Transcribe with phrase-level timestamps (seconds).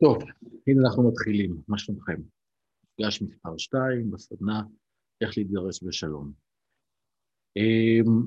[0.00, 0.18] טוב,
[0.66, 2.20] הנה אנחנו מתחילים, מה שלומכם?
[2.84, 4.62] מפגש מספר 2 בסדנה,
[5.20, 6.32] איך להתגרש בשלום.
[7.56, 8.26] אמ,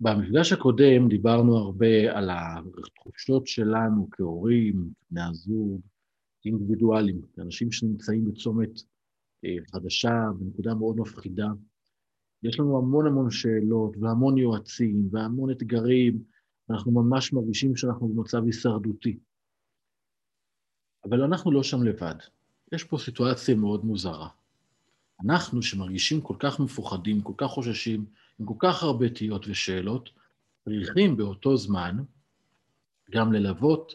[0.00, 5.80] במפגש הקודם דיברנו הרבה על התחושות שלנו כהורים, בני הזוג,
[6.44, 8.70] אינדיבידואלים, אנשים שנמצאים בצומת
[9.44, 11.48] אה, חדשה, בנקודה מאוד מפחידה.
[12.42, 16.22] יש לנו המון המון שאלות והמון יועצים והמון אתגרים,
[16.68, 19.18] ואנחנו ממש מרגישים שאנחנו במצב הישרדותי.
[21.04, 22.14] אבל אנחנו לא שם לבד.
[22.72, 24.28] יש פה סיטואציה מאוד מוזרה.
[25.24, 28.04] אנחנו, שמרגישים כל כך מפוחדים, כל כך חוששים,
[28.38, 30.10] עם כל כך הרבה תהיות ושאלות,
[30.64, 31.96] צריכים באותו זמן
[33.10, 33.94] גם ללוות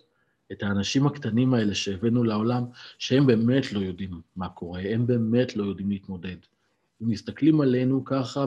[0.51, 2.63] את האנשים הקטנים האלה שהבאנו לעולם,
[2.97, 6.37] שהם באמת לא יודעים מה קורה, הם באמת לא יודעים להתמודד.
[7.01, 8.45] הם מסתכלים עלינו ככה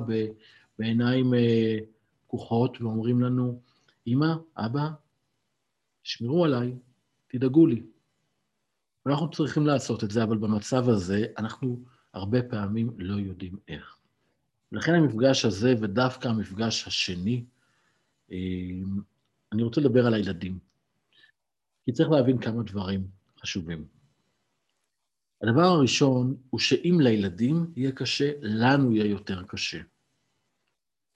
[0.78, 1.78] בעיניים אה,
[2.26, 3.60] פקוחות ואומרים לנו,
[4.06, 4.88] אמא, אבא,
[6.02, 6.74] שמרו עליי,
[7.28, 7.82] תדאגו לי.
[9.08, 13.98] ואנחנו צריכים לעשות את זה, אבל במצב הזה אנחנו הרבה פעמים לא יודעים איך.
[14.72, 17.44] ולכן המפגש הזה, ודווקא המפגש השני,
[18.32, 18.36] אה,
[19.52, 20.58] אני רוצה לדבר על הילדים.
[21.84, 23.08] כי צריך להבין כמה דברים
[23.40, 23.84] חשובים.
[25.42, 29.80] הדבר הראשון הוא שאם לילדים יהיה קשה, לנו יהיה יותר קשה.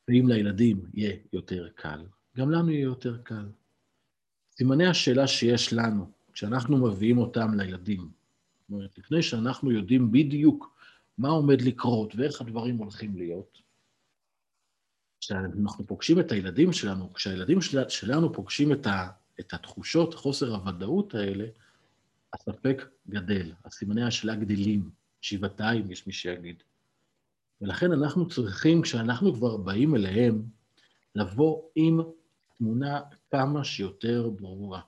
[0.09, 2.07] ואם לילדים יהיה יותר קל,
[2.37, 3.49] גם לנו יהיה יותר קל.
[4.57, 10.77] סימני השאלה שיש לנו, כשאנחנו מביאים אותם לילדים, זאת אומרת, לפני שאנחנו יודעים בדיוק
[11.19, 13.59] מה עומד לקרות ואיך הדברים הולכים להיות,
[15.21, 19.09] כשאנחנו פוגשים את הילדים שלנו, כשהילדים שלנו פוגשים את, ה,
[19.41, 21.47] את התחושות, חוסר הוודאות האלה,
[22.33, 26.63] הספק גדל, הסימני השאלה גדלים, שבעתיים, יש מי שיגיד.
[27.61, 30.43] ולכן אנחנו צריכים, כשאנחנו כבר באים אליהם,
[31.15, 32.01] לבוא עם
[32.59, 34.81] תמונה כמה שיותר ברורה,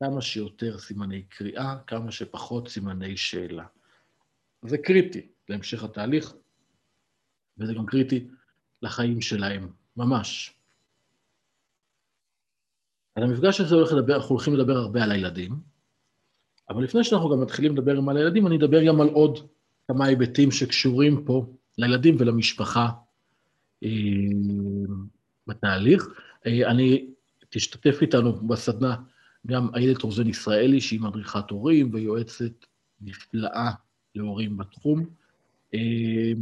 [0.00, 3.66] כמה שיותר סימני קריאה, כמה שפחות סימני שאלה.
[4.62, 6.34] זה קריטי להמשך התהליך,
[7.58, 8.28] וזה גם קריטי
[8.82, 10.54] לחיים שלהם, ממש.
[13.14, 15.60] על המפגש הזה הולך לדבר, אנחנו הולכים לדבר הרבה על הילדים,
[16.68, 19.48] אבל לפני שאנחנו גם מתחילים לדבר עם על הילדים, אני אדבר גם על עוד
[19.88, 21.46] כמה היבטים שקשורים פה
[21.78, 22.88] לילדים ולמשפחה
[23.84, 23.88] אה,
[25.46, 26.08] בתהליך.
[26.46, 27.10] אה, אני,
[27.48, 28.96] תשתתף איתנו בסדנה
[29.46, 32.52] גם איילת רוזן ישראלי, שהיא מדריכת הורים ויועצת
[33.00, 33.70] נפלאה
[34.14, 35.06] להורים בתחום,
[35.74, 36.32] אה,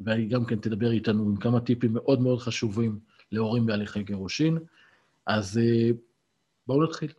[0.00, 2.98] והיא גם כן תדבר איתנו עם כמה טיפים מאוד מאוד חשובים
[3.32, 4.58] להורים בהליכי גירושין.
[5.26, 5.60] אז
[6.66, 7.12] בואו נתחיל.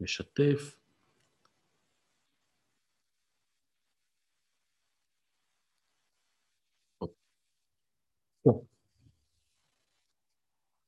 [0.00, 0.78] נשתף.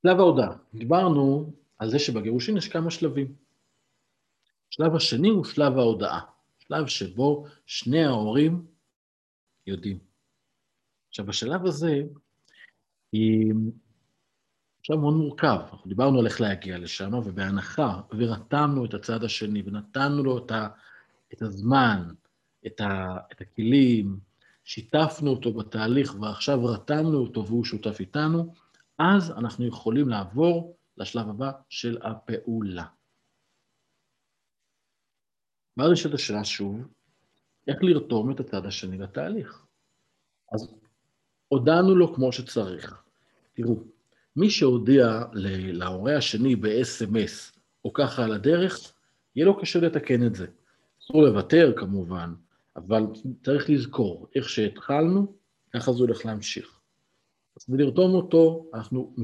[0.03, 0.56] שלב ההודעה.
[0.75, 3.34] דיברנו על זה שבגירושין יש כמה שלבים.
[4.72, 6.20] השלב השני הוא שלב ההודעה,
[6.58, 8.66] שלב שבו שני ההורים
[9.66, 9.98] יודעים.
[11.08, 12.02] עכשיו, בשלב הזה,
[14.80, 15.58] עכשיו מאוד מורכב.
[15.70, 20.69] אנחנו דיברנו על איך להגיע לשם, ובהנחה, ורתמנו את הצד השני, ונתנו לו את, ה,
[21.32, 22.02] את הזמן,
[22.66, 24.19] את, ה, את הכלים,
[24.64, 28.54] שיתפנו אותו בתהליך, ועכשיו רתמנו אותו והוא שותף איתנו,
[28.98, 32.84] אז אנחנו יכולים לעבור לשלב הבא של הפעולה.
[35.77, 36.88] ואז יש את השאלה שוב,
[37.69, 39.66] איך לרתום את הצד השני לתהליך.
[40.53, 40.75] אז
[41.49, 43.03] הודענו לו כמו שצריך.
[43.53, 43.83] תראו,
[44.37, 45.06] מי שהודיע
[45.72, 48.93] להורה השני ב-SMS או ככה על הדרך,
[49.37, 50.47] יהיה לו קשה לתקן את זה.
[51.00, 52.34] אסור לוותר כמובן,
[52.77, 53.03] אבל
[53.44, 55.37] צריך לזכור, איך שהתחלנו,
[55.75, 56.79] ככה זה הולך להמשיך.
[57.60, 59.15] אז כדי לרתום אותו, אנחנו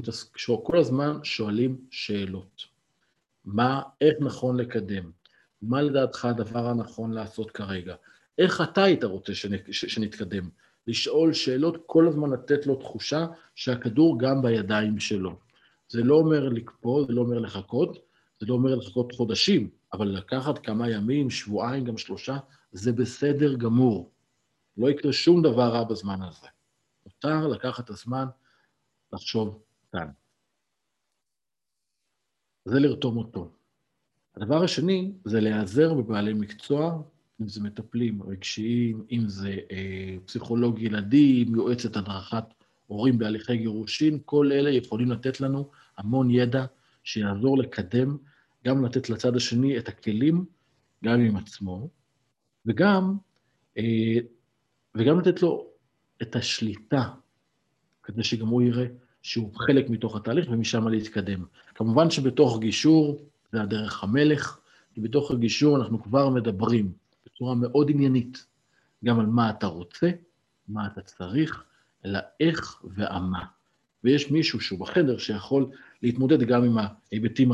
[0.63, 2.65] כל הזמן שואלים שאלות.
[3.45, 5.11] מה, איך נכון לקדם?
[5.61, 7.95] מה לדעתך הדבר הנכון לעשות כרגע?
[8.37, 9.33] איך אתה היית רוצה
[9.71, 10.49] שנתקדם?
[10.87, 15.35] לשאול שאלות, כל הזמן לתת לו תחושה שהכדור גם בידיים שלו.
[15.89, 17.97] זה לא אומר לקפוא, זה לא אומר לחכות,
[18.39, 22.37] זה לא אומר לחכות חודשים, אבל לקחת כמה ימים, שבועיים, גם שלושה,
[22.71, 24.09] זה בסדר גמור.
[24.77, 26.47] לא יקרה שום דבר רע בזמן הזה.
[27.07, 28.25] מותר לקחת את הזמן
[29.13, 30.07] לחשוב כאן.
[32.65, 33.51] זה לרתום אותו.
[34.35, 37.01] הדבר השני זה להיעזר בבעלי מקצוע
[37.41, 42.43] אם זה מטפלים רגשיים, אם זה אה, פסיכולוג ילדים, יועצת הדרכת
[42.87, 46.65] הורים בהליכי גירושין, כל אלה יכולים לתת לנו המון ידע
[47.03, 48.17] שיעזור לקדם,
[48.65, 50.45] גם לתת לצד השני את הכלים,
[51.05, 51.89] גם עם עצמו,
[52.65, 53.17] וגם,
[53.77, 54.17] אה,
[54.95, 55.76] וגם לתת לו
[56.21, 57.03] את השליטה,
[58.03, 58.85] כדי שגם הוא יראה
[59.21, 61.45] שהוא חלק מתוך התהליך ומשם להתקדם.
[61.75, 63.21] כמובן שבתוך גישור,
[63.51, 64.59] זה הדרך המלך,
[64.93, 66.91] כי בתוך הגישור אנחנו כבר מדברים
[67.25, 68.45] בצורה מאוד עניינית,
[69.05, 70.09] גם על מה אתה רוצה,
[70.67, 71.63] מה אתה צריך,
[72.05, 73.45] אלא איך ומה.
[74.03, 75.65] ויש מישהו שהוא בחדר שיכול
[76.03, 77.51] להתמודד גם עם ההיבטים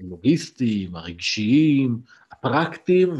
[0.00, 2.00] הלוגיסטיים, הרגשיים,
[2.32, 3.10] הפרקטיים,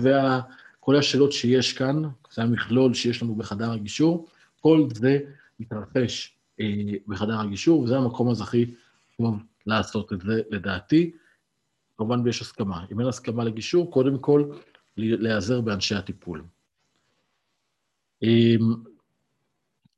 [0.82, 2.02] וכל השאלות שיש כאן,
[2.32, 4.28] זה המכלול שיש לנו בחדר הגישור,
[4.60, 5.18] כל זה
[5.60, 6.66] מתרחש אה,
[7.06, 8.74] בחדר הגישור, וזה המקום אז הכי
[9.16, 11.12] טוב לעשות את זה, לדעתי.
[11.96, 12.86] כמובן ויש הסכמה.
[12.92, 14.44] אם אין הסכמה לגישור, קודם כל
[14.96, 16.44] להיעזר באנשי הטיפול.
[18.22, 18.74] אמ,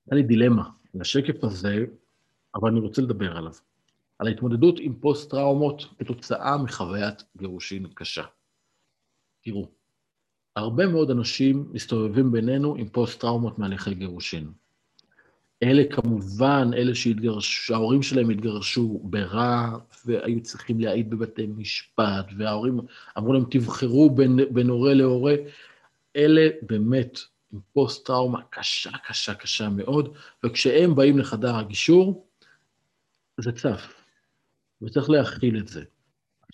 [0.06, 1.84] היה לי דילמה לשקף הזה,
[2.54, 3.52] אבל אני רוצה לדבר עליו.
[4.18, 8.24] על ההתמודדות עם פוסט-טראומות כתוצאה מחוויית גירושין קשה.
[9.42, 9.68] תראו,
[10.56, 14.52] הרבה מאוד אנשים מסתובבים בינינו עם פוסט-טראומות מהליכי גירושין.
[15.62, 16.92] אלה כמובן, אלה
[17.40, 22.80] שההורים שלהם התגרשו ברע, והיו צריכים להעיד בבתי משפט, וההורים
[23.18, 25.34] אמרו להם, תבחרו בין, בין הורה להורה.
[26.16, 27.18] אלה באמת
[27.52, 30.14] עם פוסט-טראומה קשה, קשה, קשה מאוד,
[30.44, 32.26] וכשהם באים לחדר הגישור,
[33.40, 33.94] זה צף,
[34.82, 35.84] וצריך להכיל את זה.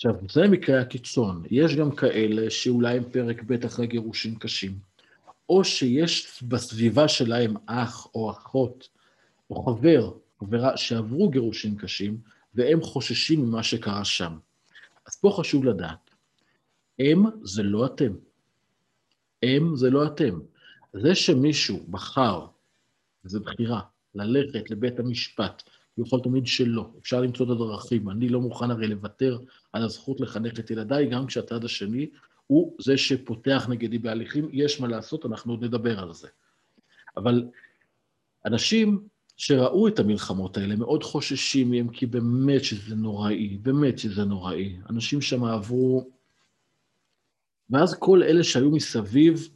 [0.00, 1.43] עכשיו, זה מקרה הקיצון.
[1.50, 4.79] יש גם כאלה שאולי הם פרק ב' אחרי גירושים קשים,
[5.49, 8.88] או שיש בסביבה שלהם אח או אחות,
[9.50, 12.19] או חבר, חברה שעברו גירושים קשים,
[12.55, 14.38] והם חוששים ממה שקרה שם.
[15.06, 16.11] אז פה חשוב לדעת,
[16.99, 18.12] הם זה לא אתם.
[19.43, 20.41] הם זה לא אתם.
[20.93, 22.46] זה שמישהו בחר,
[23.25, 23.81] וזו בחירה,
[24.14, 25.62] ללכת לבית המשפט,
[25.94, 28.11] הוא יכול תמיד שלא, אפשר למצוא את הדרכים.
[28.11, 29.38] אני לא מוכן הרי לוותר
[29.72, 32.11] על הזכות לחנך את ילדיי, גם כשהצד השני
[32.46, 36.28] הוא זה שפותח נגדי בהליכים, יש מה לעשות, אנחנו עוד נדבר על זה.
[37.17, 37.49] אבל
[38.46, 44.76] אנשים שראו את המלחמות האלה מאוד חוששים מהם, כי באמת שזה נוראי, באמת שזה נוראי.
[44.90, 46.11] אנשים שם עברו...
[47.70, 49.49] ואז כל אלה שהיו מסביב,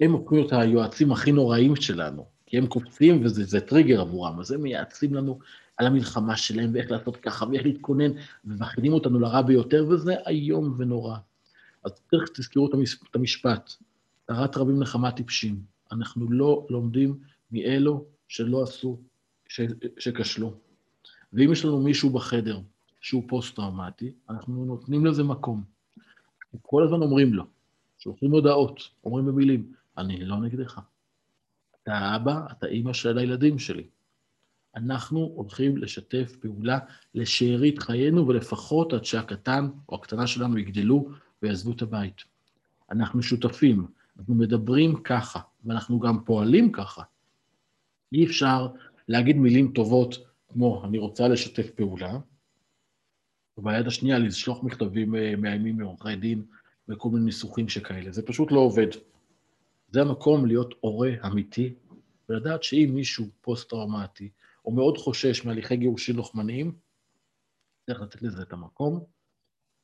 [0.00, 4.62] הם הופכים להיות היועצים הכי נוראים שלנו, כי הם קופצים וזה טריגר עבורם, אז הם
[4.62, 5.38] מייעצים לנו
[5.76, 8.10] על המלחמה שלהם ואיך לעשות ככה ואיך להתכונן,
[8.44, 11.16] ומכינים אותנו לרע ביותר, וזה איום ונורא.
[11.84, 12.70] אז תכף תזכרו
[13.10, 13.72] את המשפט,
[14.26, 15.62] צרת רבים נחמה טיפשים.
[15.92, 17.18] אנחנו לא לומדים
[17.52, 18.98] מאלו שלא עשו,
[19.48, 19.60] ש,
[19.98, 20.54] שכשלו.
[21.32, 22.60] ואם יש לנו מישהו בחדר
[23.00, 25.62] שהוא פוסט-טראומטי, אנחנו נותנים לזה מקום.
[26.42, 27.44] אנחנו כל הזמן אומרים לו,
[27.98, 30.80] שולחים הודעות, אומרים במילים, אני לא נגדך.
[31.82, 33.86] אתה האבא, אתה אימא של הילדים שלי.
[34.76, 36.78] אנחנו הולכים לשתף פעולה
[37.14, 41.08] לשארית חיינו, ולפחות עד שהקטן או הקטנה שלנו יגדלו
[41.42, 42.22] ויעזבו את הבית.
[42.90, 43.86] אנחנו שותפים,
[44.18, 47.02] אנחנו מדברים ככה, ואנחנו גם פועלים ככה.
[48.12, 48.68] אי אפשר
[49.08, 52.18] להגיד מילים טובות כמו, אני רוצה לשתף פעולה,
[53.58, 56.42] וביד השנייה לשלוח מכתבים אה, מאיימים מעורכי דין
[56.88, 58.12] וכל מיני ניסוחים שכאלה.
[58.12, 58.86] זה פשוט לא עובד.
[59.90, 61.74] זה המקום להיות הורה אמיתי,
[62.28, 64.30] ולדעת שאם מישהו פוסט-טראומטי,
[64.64, 66.78] או מאוד חושש מהליכי גירושין לוחמניים,
[67.86, 69.04] צריך לתת לזה את המקום,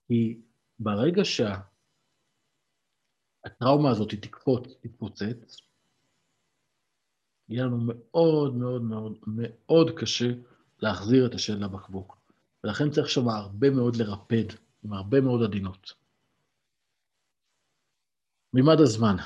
[0.06, 0.40] כי
[0.78, 1.22] ברגע
[3.44, 5.60] שהטראומה הזאת תקפוץ, תתפוצץ,
[7.48, 10.28] יהיה לנו מאוד מאוד מאוד מאוד קשה
[10.78, 12.19] להחזיר את השד לבקבוק.
[12.64, 14.54] ולכן צריך שם הרבה מאוד לרפד,
[14.85, 15.92] עם הרבה מאוד עדינות.
[18.52, 19.16] מימד הזמן.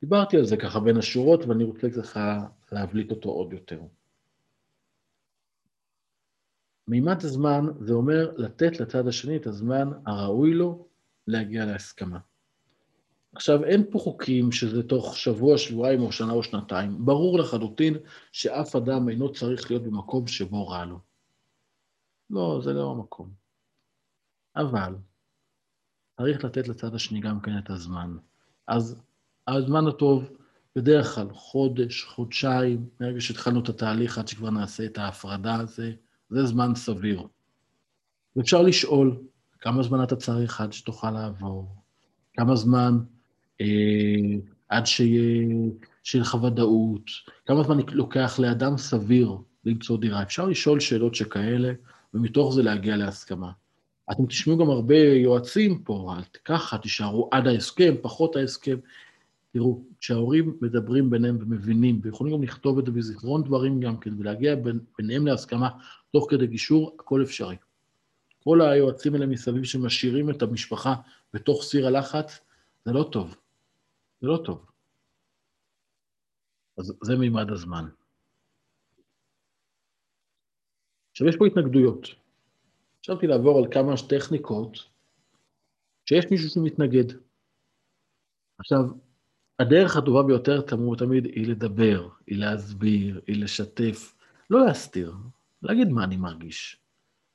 [0.00, 3.80] דיברתי על זה ככה בין השורות, ואני רוצה ככה להבליט אותו עוד יותר.
[6.92, 10.86] מימד הזמן זה אומר לתת לצד השני את הזמן הראוי לו
[11.26, 12.18] להגיע להסכמה.
[13.34, 17.04] עכשיו, אין פה חוקים שזה תוך שבוע, שבועיים או שנה או שנתיים.
[17.04, 17.94] ברור לחלוטין
[18.32, 20.98] שאף אדם אינו צריך להיות במקום שבו רע לו.
[22.30, 23.30] לא, זה לא המקום.
[24.56, 24.94] אבל
[26.16, 28.16] צריך לתת לצד השני גם כן את הזמן.
[28.66, 29.02] אז
[29.48, 30.30] הזמן הטוב,
[30.76, 35.92] בדרך כלל חודש, חודשיים, מרגע שהתחלנו את התהליך עד שכבר נעשה את ההפרדה הזה,
[36.32, 37.26] זה זמן סביר.
[38.36, 39.16] ואפשר לשאול
[39.60, 41.76] כמה זמן אתה צריך עד שתוכל לעבור,
[42.34, 42.98] כמה זמן
[43.60, 43.66] אה,
[44.68, 47.10] עד שיהיה לך ודאות,
[47.46, 50.22] כמה זמן לוקח לאדם סביר למצוא דירה.
[50.22, 51.72] אפשר לשאול שאלות שכאלה,
[52.14, 53.50] ומתוך זה להגיע להסכמה.
[54.10, 58.76] אתם תשמעו גם הרבה יועצים פה, אל ככה, תישארו עד ההסכם, פחות ההסכם.
[59.52, 64.54] תראו, כשההורים מדברים ביניהם ומבינים, ויכולים גם לכתוב את זה בזיכרון דברים גם כן, ולהגיע
[64.98, 65.68] ביניהם להסכמה
[66.12, 67.56] תוך כדי גישור, הכל אפשרי.
[68.44, 70.94] כל היועצים האלה מסביב שמשאירים את המשפחה
[71.34, 72.40] בתוך סיר הלחץ,
[72.84, 73.36] זה לא טוב.
[74.20, 74.66] זה לא טוב.
[76.78, 77.84] אז זה מימד הזמן.
[81.10, 82.08] עכשיו, יש פה התנגדויות.
[83.00, 84.78] חשבתי לעבור על כמה טכניקות
[86.06, 87.04] שיש מישהו שמתנגד.
[88.58, 88.80] עכשיו,
[89.62, 90.60] הדרך הטובה ביותר
[90.98, 94.14] תמיד היא לדבר, היא להסביר, היא לשתף,
[94.50, 95.14] לא להסתיר,
[95.62, 96.76] להגיד מה אני מרגיש.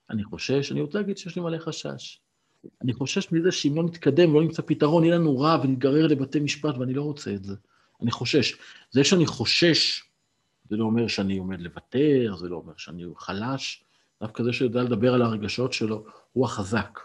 [0.10, 2.20] אני חושש, אני רוצה להגיד שיש לי מלא חשש.
[2.82, 6.78] אני חושש מזה שאם לא נתקדם ולא נמצא פתרון, יהיה לנו רע ונתגרר לבתי משפט,
[6.78, 7.56] ואני לא רוצה את זה.
[8.02, 8.56] אני חושש.
[8.92, 10.04] זה שאני חושש,
[10.70, 13.84] זה לא אומר שאני עומד לוותר, זה לא אומר שאני חלש,
[14.22, 17.00] דווקא זה שיודע לדבר על הרגשות שלו, הוא החזק.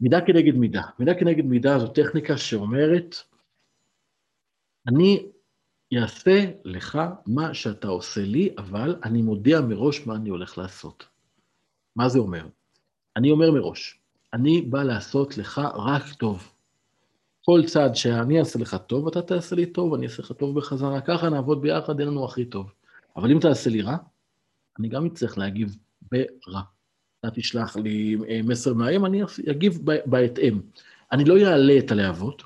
[0.00, 0.82] מידה כנגד מידה.
[0.98, 3.14] מידה כנגד מידה זו טכניקה שאומרת,
[4.88, 5.26] אני
[5.96, 11.06] אעשה לך מה שאתה עושה לי, אבל אני מודיע מראש מה אני הולך לעשות.
[11.96, 12.46] מה זה אומר?
[13.16, 14.00] אני אומר מראש,
[14.32, 16.52] אני בא לעשות לך רק טוב.
[17.44, 21.00] כל צעד שאני אעשה לך טוב, אתה תעשה לי טוב, אני אעשה לך טוב בחזרה,
[21.00, 22.72] ככה נעבוד ביחד, אין לנו הכי טוב.
[23.16, 23.96] אבל אם תעשה לי רע,
[24.78, 26.73] אני גם אצטרך להגיב ברע.
[27.26, 30.60] אתה תשלח לי אה, מסר מאיים, אני אגיב בהתאם.
[31.12, 32.42] אני לא אעלה את הלהבות,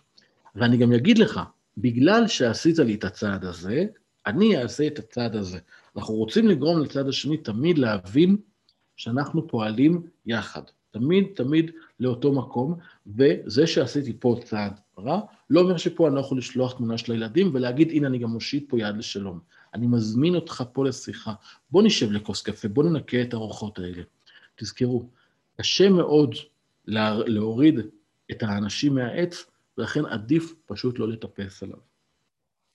[0.54, 1.40] ואני גם אגיד לך,
[1.78, 3.84] בגלל שעשית לי את הצעד הזה,
[4.26, 5.58] אני אעשה את הצעד הזה.
[5.96, 8.36] אנחנו רוצים לגרום לצד השני תמיד להבין
[8.96, 10.62] שאנחנו פועלים יחד.
[10.90, 11.70] תמיד, תמיד
[12.00, 12.74] לאותו מקום,
[13.06, 15.20] וזה שעשיתי פה צעד רע,
[15.50, 18.64] לא אומר שפה אני לא יכול לשלוח תמונה של הילדים ולהגיד, הנה, אני גם מושיט
[18.68, 19.40] פה יד לשלום.
[19.74, 21.32] אני מזמין אותך פה לשיחה,
[21.70, 24.02] בוא נשב לכוס קפה, בוא ננקה את הרוחות האלה.
[24.58, 25.10] תזכרו,
[25.60, 26.34] קשה מאוד
[26.86, 27.74] לה, להוריד
[28.30, 29.44] את האנשים מהעץ,
[29.78, 31.78] ולכן עדיף פשוט לא לטפס עליו.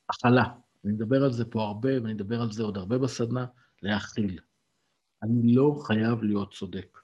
[0.10, 0.44] הכלה,
[0.86, 3.46] אני מדבר על זה פה הרבה, ואני אדבר על זה עוד הרבה בסדנה,
[3.82, 4.40] להכיל.
[5.24, 7.00] אני לא חייב להיות צודק.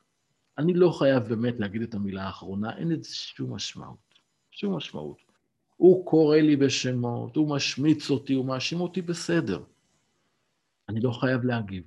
[0.57, 4.19] אני לא חייב באמת להגיד את המילה האחרונה, אין לזה שום משמעות.
[4.51, 5.17] שום משמעות.
[5.75, 9.63] הוא קורא לי בשמות, הוא משמיץ אותי, הוא מאשים אותי בסדר.
[10.89, 11.83] אני לא חייב להגיב.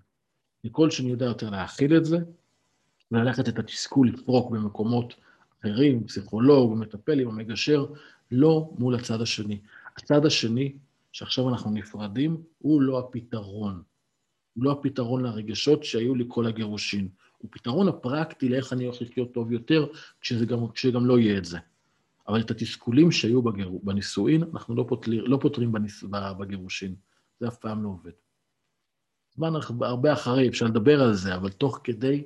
[0.66, 2.16] ככל שאני יודע יותר להכיל את זה,
[3.12, 5.14] וללכת את התסכול לפרוק במקומות
[5.60, 7.86] אחרים, פסיכולוג, מטפל, עם המגשר,
[8.30, 9.58] לא מול הצד השני.
[9.96, 10.72] הצד השני,
[11.12, 13.82] שעכשיו אנחנו נפרדים, הוא לא הפתרון.
[14.54, 17.08] הוא לא הפתרון לרגשות שהיו לי כל הגירושין.
[17.38, 19.86] הוא פתרון הפרקטי לאיך אני הולך לחיות טוב יותר,
[20.20, 21.58] כשגם, כשגם לא יהיה את זה.
[22.28, 23.70] אבל את התסכולים שהיו בגיר...
[23.82, 26.04] בנישואין, אנחנו לא, פותרים, לא פותרים בניס...
[26.38, 26.94] בגירושין.
[27.40, 28.10] זה אף פעם לא עובד.
[29.34, 32.24] זמן הרבה אחרי, אפשר לדבר על זה, אבל תוך כדי,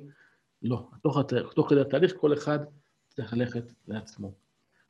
[0.61, 0.89] לא.
[1.03, 1.17] תוך,
[1.55, 2.59] תוך כדי התהליך, כל אחד
[3.07, 4.33] צריך ללכת לעצמו,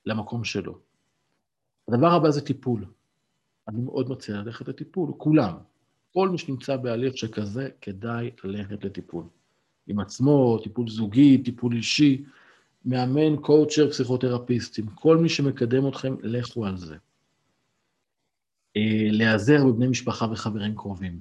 [0.06, 0.80] למקום שלו.
[1.88, 2.86] הדבר הבא זה טיפול.
[3.68, 5.58] אני מאוד מציע ללכת לטיפול, כולם.
[6.14, 9.24] כל מי שנמצא בהליך שכזה, כדאי ללכת לטיפול.
[9.88, 12.26] עם עצמו, טיפול זוגי, טיפול אישי,
[12.86, 14.86] מאמן, קואוצ'ר, פסיכותרפיסטים.
[14.90, 16.98] כל מי שמקדם אתכם, לכו על זה.
[18.78, 21.20] אה, להיעזר בבני משפחה וחברים קרובים.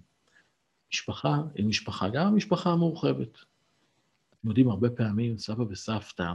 [0.92, 3.38] משפחה היא משפחה, גם המשפחה המורחבת.
[4.46, 6.32] אתם יודעים, הרבה פעמים סבא וסבתא,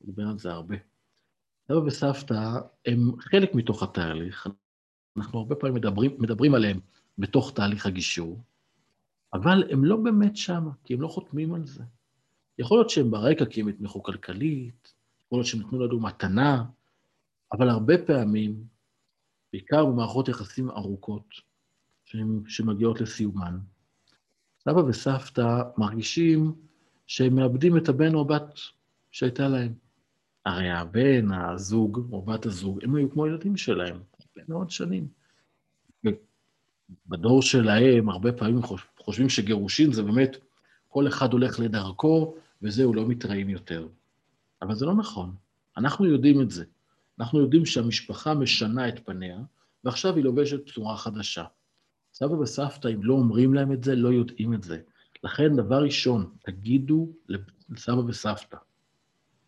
[0.00, 0.76] נדבר על זה הרבה,
[1.68, 4.46] סבא וסבתא הם חלק מתוך התהליך,
[5.16, 6.80] אנחנו הרבה פעמים מדברים, מדברים עליהם
[7.18, 8.42] בתוך תהליך הגישור,
[9.32, 11.84] אבל הם לא באמת שם, כי הם לא חותמים על זה.
[12.58, 14.94] יכול להיות שהם ברקע כי הם יתמכו כלכלית,
[15.26, 16.64] יכול להיות שהם נתנו לנו מתנה,
[17.52, 18.64] אבל הרבה פעמים,
[19.52, 21.34] בעיקר במערכות יחסים ארוכות,
[22.46, 23.58] שמגיעות לסיומן,
[24.64, 26.67] סבא וסבתא מרגישים
[27.08, 28.58] שהם מאבדים את הבן או הבת
[29.10, 29.72] שהייתה להם.
[30.44, 35.08] הרי הבן, הזוג, או בת הזוג, הם היו כמו ילדים שלהם, הרבה מאוד שנים.
[37.06, 38.60] בדור שלהם, הרבה פעמים
[38.98, 40.36] חושבים שגירושין זה באמת,
[40.88, 43.88] כל אחד הולך לדרכו, וזהו, לא מתראים יותר.
[44.62, 45.34] אבל זה לא נכון.
[45.76, 46.64] אנחנו יודעים את זה.
[47.20, 49.38] אנחנו יודעים שהמשפחה משנה את פניה,
[49.84, 51.44] ועכשיו היא לובשת צורה חדשה.
[52.14, 54.80] סבא וסבתא, אם לא אומרים להם את זה, לא יודעים את זה.
[55.24, 57.12] לכן, דבר ראשון, תגידו
[57.68, 58.56] לסבא וסבתא,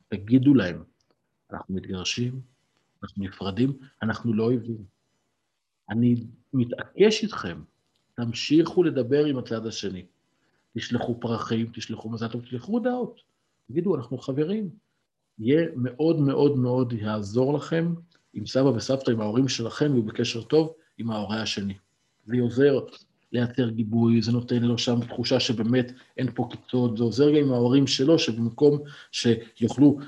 [0.08, 0.84] תגידו להם,
[1.52, 2.40] אנחנו מתגרשים,
[3.02, 4.84] אנחנו נפרדים, אנחנו לא אויבים.
[5.90, 6.14] אני
[6.52, 7.62] מתעקש איתכם,
[8.14, 10.06] תמשיכו לדבר עם הצד השני.
[10.76, 13.20] תשלחו פרחים, תשלחו מזל טוב, תשלחו הודעות.
[13.68, 14.70] תגידו, אנחנו חברים.
[15.38, 17.94] יהיה מאוד מאוד מאוד יעזור לכם
[18.34, 21.74] עם סבא וסבתא, עם ההורים שלכם, ויהיו בקשר טוב עם ההורה השני.
[22.24, 22.78] זה עוזר
[23.32, 27.52] לייצר גיבוי, זה נותן לו שם תחושה שבאמת אין פה קיצות, זה עוזר גם עם
[27.52, 28.78] ההורים שלו, שבמקום
[29.12, 29.99] שיוכלו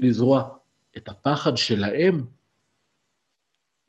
[0.00, 0.48] לזרוע
[0.96, 2.24] את הפחד שלהם,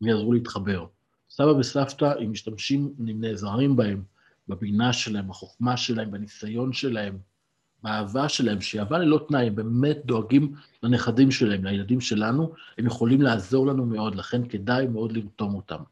[0.02, 0.86] הם יעזרו להתחבר.
[1.30, 4.04] סבא וסבתא, אם משתמשים, אם נעזרים בהם,
[4.48, 7.18] בבינה שלהם, בחוכמה שלהם, בניסיון שלהם,
[7.84, 13.22] באהבה שלהם, שהיא אהבה ללא תנאי, הם באמת דואגים לנכדים שלהם, לילדים שלנו, הם יכולים
[13.22, 15.84] לעזור לנו מאוד, לכן כדאי מאוד לרתום אותם.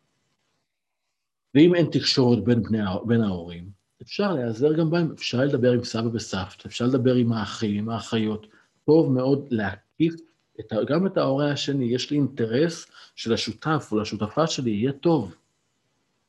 [1.56, 3.70] ואם אין תקשורת בין, בני, בין ההורים,
[4.02, 8.48] אפשר להיעזר גם בהם, אפשר לדבר עם סבא וסבתא, אפשר לדבר עם האחים, עם האחיות.
[8.86, 10.14] טוב מאוד להקיף
[10.60, 11.86] את, גם את ההורה השני.
[11.86, 15.36] יש לי אינטרס שלשותף או לשותפה שלי יהיה טוב.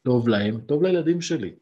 [0.02, 1.54] טוב להם, טוב לילדים שלי.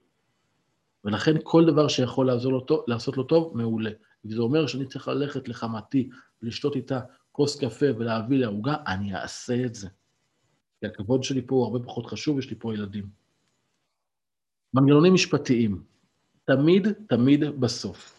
[1.05, 3.91] ולכן כל דבר שיכול לעזור לו טוב, לעשות לו טוב, מעולה.
[4.25, 6.11] וזה אומר שאני צריך ללכת לחמתי
[6.43, 7.01] ולשתות איתה
[7.33, 9.89] כוס קפה ולהביא לעוגה, אני אעשה את זה.
[10.81, 13.18] כי הכבוד שלי פה הוא הרבה פחות חשוב, יש לי פה ילדים.
[14.75, 15.83] מנגנונים משפטיים,
[16.45, 18.15] תמיד, תמיד בסוף.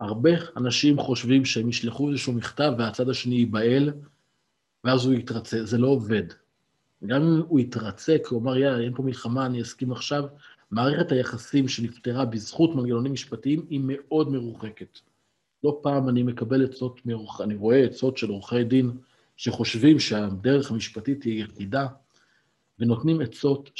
[0.00, 3.92] הרבה אנשים חושבים שהם ישלחו איזשהו מכתב והצד השני ייבהל,
[4.84, 5.64] ואז הוא יתרצה.
[5.64, 6.22] זה לא עובד.
[7.06, 10.24] גם אם הוא יתרצה, כי הוא אמר, יאללה, אין פה מלחמה, אני אסכים עכשיו,
[10.70, 14.98] מערכת היחסים שנפתרה בזכות מנגנונים משפטיים היא מאוד מרוחקת.
[15.64, 17.00] לא פעם אני מקבל עצות,
[17.40, 18.90] אני רואה עצות של עורכי דין
[19.36, 21.86] שחושבים שהדרך המשפטית היא יחידה,
[22.78, 23.70] ונותנים עצות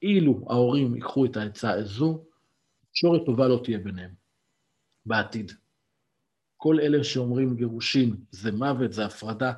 [0.00, 2.24] שאילו ההורים ייקחו את העצה הזו,
[2.90, 4.10] תקשורת טובה לא תהיה ביניהם
[5.06, 5.52] בעתיד.
[6.56, 9.52] כל אלה שאומרים גירושין זה מוות, זה הפרדה,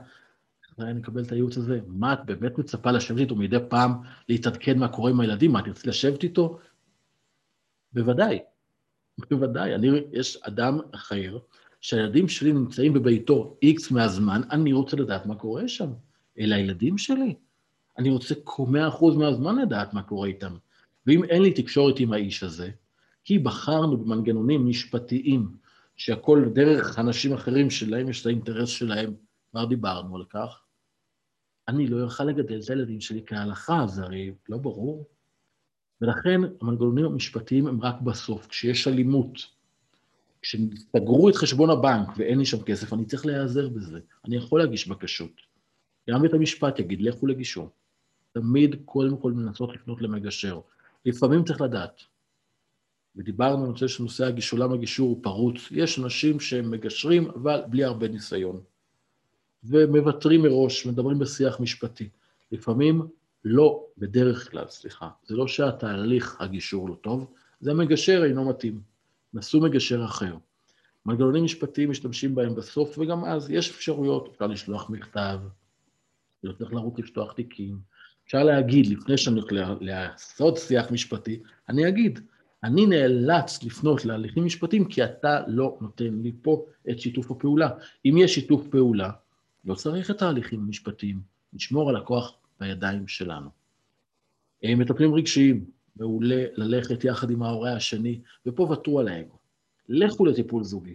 [0.78, 1.80] איך נקבל את הייעוץ הזה?
[1.86, 3.92] מה, את באמת מצפה לשבת איתו מדי פעם
[4.28, 5.52] להתעדכן מה קורה עם הילדים?
[5.52, 6.58] מה, את תרצי לשבת איתו?
[7.92, 8.38] בוודאי,
[9.30, 9.74] בוודאי.
[9.74, 11.38] אני, יש אדם אחר
[11.80, 15.92] שהילדים שלי נמצאים בביתו איקס מהזמן, אני רוצה לדעת מה קורה שם.
[16.38, 17.34] אלה הילדים שלי.
[18.02, 18.34] אני רוצה
[18.68, 20.56] מאה אחוז מהזמן לדעת מה קורה איתם.
[21.06, 22.70] ואם אין לי תקשורת עם האיש הזה,
[23.24, 25.56] כי בחרנו במנגנונים משפטיים,
[25.96, 29.14] שהכל דרך אנשים אחרים שלהם יש את האינטרס שלהם,
[29.50, 30.60] כבר דיברנו על כך,
[31.68, 35.08] אני לא אוכל לגדל את הילדים שלי כהלכה, זה הרי לא ברור.
[36.00, 39.46] ולכן המנגנונים המשפטיים הם רק בסוף, כשיש אלימות,
[40.42, 44.00] כשסגרו את חשבון הבנק ואין לי שם כסף, אני צריך להיעזר בזה.
[44.24, 45.32] אני יכול להגיש בקשות.
[46.10, 47.70] גם בית המשפט יגיד, לכו לגישור.
[48.32, 50.60] תמיד קודם כל לנסות לפנות למגשר.
[51.06, 52.00] לפעמים צריך לדעת.
[53.16, 55.56] ודיברנו על נושא של נושא הגישור, למה הגישור הוא פרוץ.
[55.70, 58.60] יש אנשים שהם מגשרים, אבל בלי הרבה ניסיון.
[59.64, 62.08] ומוותרים מראש, מדברים בשיח משפטי.
[62.52, 63.02] לפעמים
[63.44, 68.80] לא, בדרך כלל, סליחה, זה לא שהתהליך הגישור לא טוב, זה המגשר אינו מתאים.
[69.34, 70.36] נסו מגשר אחר.
[71.06, 75.40] מנגנונים משפטיים משתמשים בהם בסוף, וגם אז יש אפשרויות, אפשר לשלוח מכתב,
[76.44, 77.78] לא צריך לרוץ לפתוח תיקים.
[78.32, 82.20] אפשר להגיד, לפני שאני הולך לעשות שיח משפטי, אני אגיד,
[82.64, 87.70] אני נאלץ לפנות להליכים משפטיים כי אתה לא נותן לי פה את שיתוף הפעולה.
[88.04, 89.10] אם יש שיתוף פעולה,
[89.64, 91.20] לא צריך את ההליכים המשפטיים,
[91.52, 93.50] נשמור על הכוח בידיים שלנו.
[94.64, 95.64] מטפלים רגשיים,
[95.96, 99.38] מעולה ללכת יחד עם ההורה השני, ופה ותרו על האגו.
[99.88, 100.94] לכו לטיפול זוגי.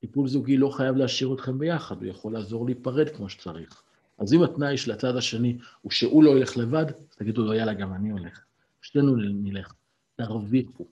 [0.00, 3.82] טיפול זוגי לא חייב להשאיר אתכם ביחד, הוא יכול לעזור להיפרד כמו שצריך.
[4.20, 7.74] אז אם התנאי של הצד השני הוא שהוא לא ילך לבד, אז תגידו לו, יאללה,
[7.74, 8.44] גם אני הולך.
[8.82, 9.74] שנינו נלך.
[10.16, 10.86] תרוויחו.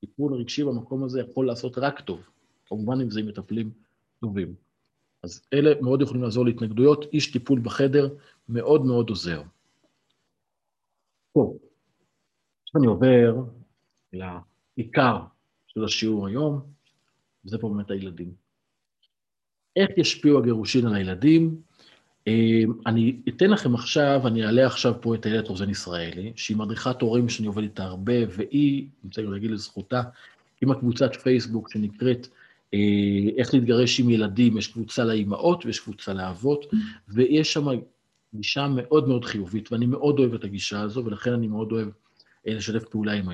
[0.00, 2.20] טיפול רגשי במקום הזה יכול לעשות רק טוב,
[2.66, 3.70] כמובן אם זה מטפלים
[4.20, 4.54] טובים.
[5.22, 7.04] אז אלה מאוד יכולים לעזור להתנגדויות.
[7.12, 8.14] איש טיפול בחדר
[8.48, 9.42] מאוד מאוד עוזר.
[11.34, 11.58] טוב,
[12.62, 13.34] עכשיו אני עובר
[14.12, 15.18] לעיקר
[15.66, 16.60] של השיעור היום,
[17.44, 18.34] וזה פה באמת הילדים.
[19.76, 21.62] איך ישפיעו הגירושין על הילדים?
[22.28, 27.00] אמ, אני אתן לכם עכשיו, אני אעלה עכשיו פה את איילת רוזן ישראלי, שהיא מדריכת
[27.00, 30.02] הורים שאני עובד איתה הרבה, והיא, אני רוצה להגיד לזכותה,
[30.60, 32.28] עם הקבוצת פייסבוק שנקראת
[32.74, 32.78] אה,
[33.36, 36.66] איך להתגרש עם ילדים, יש קבוצה לאימהות ויש קבוצה לאבות,
[37.08, 37.66] ויש שם
[38.34, 41.88] גישה מאוד מאוד חיובית, ואני מאוד אוהב את הגישה הזו, ולכן אני מאוד אוהב
[42.48, 43.28] אה, לשתף פעולה עם.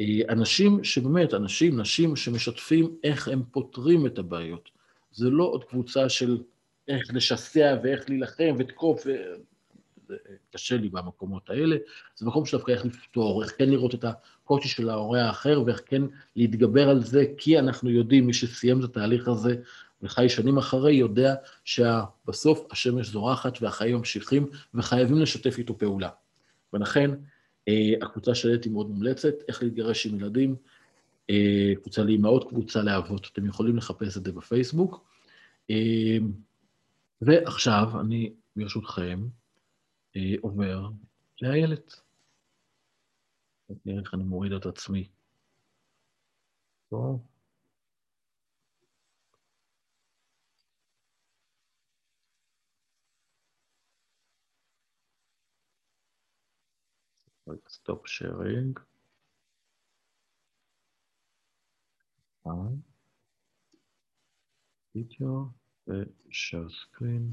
[0.00, 4.68] אה, אנשים שבאמת, אנשים, נשים שמשתפים איך הם פותרים את הבעיות.
[5.12, 6.38] זה לא עוד קבוצה של
[6.90, 9.06] איך לשסע ואיך להילחם ותקוף,
[10.08, 10.16] זה
[10.50, 11.76] קשה לי במקומות האלה.
[12.16, 16.02] זה מקום שדווקא איך לפתור, איך כן לראות את הקושי של ההורה האחר ואיך כן
[16.36, 19.56] להתגבר על זה, כי אנחנו יודעים, מי שסיים את התהליך הזה
[20.02, 26.08] וחי שנים אחרי, יודע שבסוף השמש זורחת והחיים ממשיכים וחייבים לשתף איתו פעולה.
[26.72, 27.10] ולכן,
[27.68, 30.56] אה, הקבוצה של היא מאוד מומלצת, איך להתגרש עם ילדים,
[31.30, 33.28] אה, קבוצה לאימהות, קבוצה לאבות.
[33.32, 35.04] אתם יכולים לחפש את זה בפייסבוק.
[37.22, 39.20] אה, ועכשיו אני, ברשותכם,
[40.40, 40.88] עובר
[41.42, 41.94] לאיילת.
[43.84, 45.08] נראה איך אני מוריד את עצמי.
[57.68, 58.78] סטופ שיירינג.
[64.94, 65.59] וידאו
[65.90, 67.30] ושאר סקרין.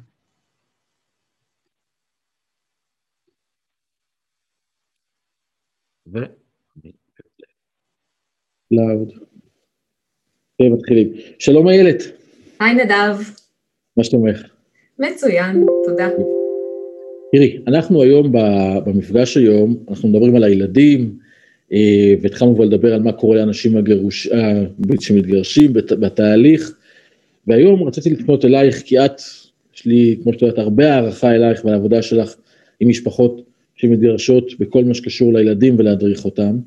[6.07, 6.91] ואני
[8.71, 9.13] לאוד.
[10.61, 11.13] מתחילים.
[11.39, 12.03] שלום איילת.
[12.59, 13.17] היי נדב.
[13.97, 14.43] מה שלומך?
[14.99, 16.09] מצוין, תודה.
[17.31, 18.31] תראי, אנחנו היום
[18.85, 21.19] במפגש היום, אנחנו מדברים על הילדים,
[21.73, 24.63] אה, והתחלנו כבר לדבר על מה קורה לאנשים הגרוש, אה,
[24.99, 26.76] שמתגרשים בתהליך,
[27.47, 29.21] והיום רציתי לפנות אלייך, כי את,
[29.75, 32.35] יש לי, כמו שאת יודעת, הרבה הערכה אלייך ולעבודה שלך
[32.79, 33.41] עם משפחות
[33.75, 36.57] שמתגרשות בכל מה שקשור לילדים ולהדריך אותם.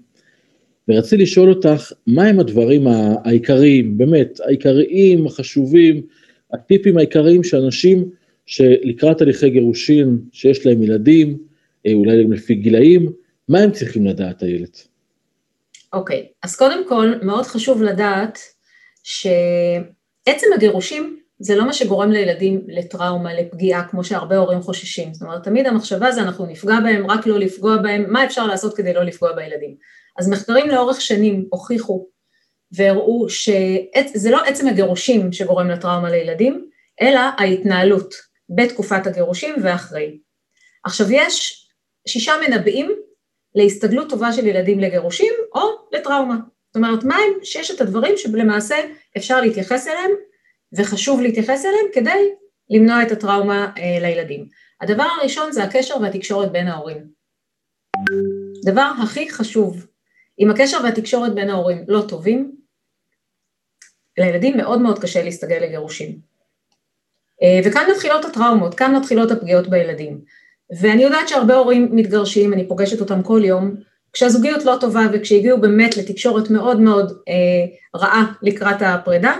[0.88, 2.86] ורציתי לשאול אותך, מהם הדברים
[3.24, 6.02] העיקריים, באמת, העיקריים, החשובים,
[6.52, 8.10] הטיפים העיקריים שאנשים
[8.46, 11.38] שלקראת הליכי גירושין, שיש להם ילדים,
[11.86, 13.12] אה, אולי גם לפי גילאים,
[13.48, 14.86] מה הם צריכים לדעת, איילת?
[15.92, 16.34] אוקיי, okay.
[16.42, 18.38] אז קודם כל, מאוד חשוב לדעת
[20.28, 25.14] שעצם הגירושים זה לא מה שגורם לילדים לטראומה, לפגיעה, כמו שהרבה הורים חוששים.
[25.14, 28.76] זאת אומרת, תמיד המחשבה זה אנחנו נפגע בהם, רק לא לפגוע בהם, מה אפשר לעשות
[28.76, 29.76] כדי לא לפגוע בילדים?
[30.18, 32.06] אז מחקרים לאורך שנים הוכיחו
[32.72, 38.14] והראו שזה לא עצם הגירושים שגורם לטראומה לילדים, אלא ההתנהלות
[38.48, 40.18] בתקופת הגירושים ואחרי.
[40.84, 41.66] עכשיו יש
[42.08, 42.92] שישה מנבאים
[43.54, 45.60] להסתגלות טובה של ילדים לגירושים או
[45.92, 46.36] לטראומה.
[46.70, 48.76] זאת אומרת, מהם ששת הדברים שלמעשה
[49.16, 50.10] אפשר להתייחס אליהם
[50.78, 52.30] וחשוב להתייחס אליהם כדי
[52.70, 54.48] למנוע את הטראומה אה, לילדים.
[54.80, 57.06] הדבר הראשון זה הקשר והתקשורת בין ההורים.
[58.64, 59.86] דבר הכי חשוב,
[60.38, 62.56] אם הקשר והתקשורת בין ההורים לא טובים,
[64.18, 66.18] לילדים מאוד מאוד קשה להסתגל לגירושים.
[67.42, 70.20] אה, וכאן מתחילות הטראומות, כאן מתחילות הפגיעות בילדים.
[70.80, 75.96] ואני יודעת שהרבה הורים מתגרשים, אני פוגשת אותם כל יום, כשהזוגיות לא טובה וכשהגיעו באמת
[75.96, 79.36] לתקשורת מאוד מאוד אה, רעה לקראת הפרידה,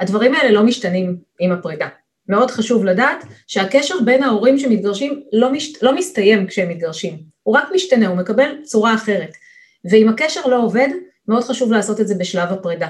[0.00, 1.88] הדברים האלה לא משתנים עם הפרידה.
[2.28, 7.64] מאוד חשוב לדעת שהקשר בין ההורים שמתגרשים לא, מש, לא מסתיים כשהם מתגרשים, הוא רק
[7.74, 9.32] משתנה, הוא מקבל צורה אחרת.
[9.90, 10.88] ואם הקשר לא עובד,
[11.28, 12.88] מאוד חשוב לעשות את זה בשלב הפרידה.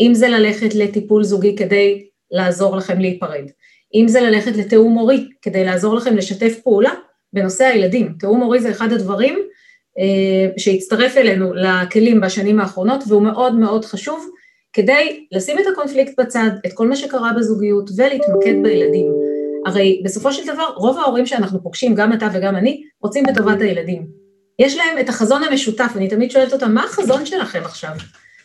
[0.00, 3.44] אם זה ללכת לטיפול זוגי כדי לעזור לכם להיפרד,
[3.94, 6.90] אם זה ללכת לתיאום מורי כדי לעזור לכם לשתף פעולה
[7.32, 8.14] בנושא הילדים.
[8.18, 9.38] תיאום מורי זה אחד הדברים
[10.56, 14.30] שהצטרף אלינו לכלים בשנים האחרונות והוא מאוד מאוד חשוב
[14.72, 19.12] כדי לשים את הקונפליקט בצד, את כל מה שקרה בזוגיות ולהתמקד בילדים.
[19.66, 24.06] הרי בסופו של דבר רוב ההורים שאנחנו פוגשים, גם אתה וגם אני, רוצים בטובת הילדים.
[24.58, 27.92] יש להם את החזון המשותף, אני תמיד שואלת אותם, מה החזון שלכם עכשיו?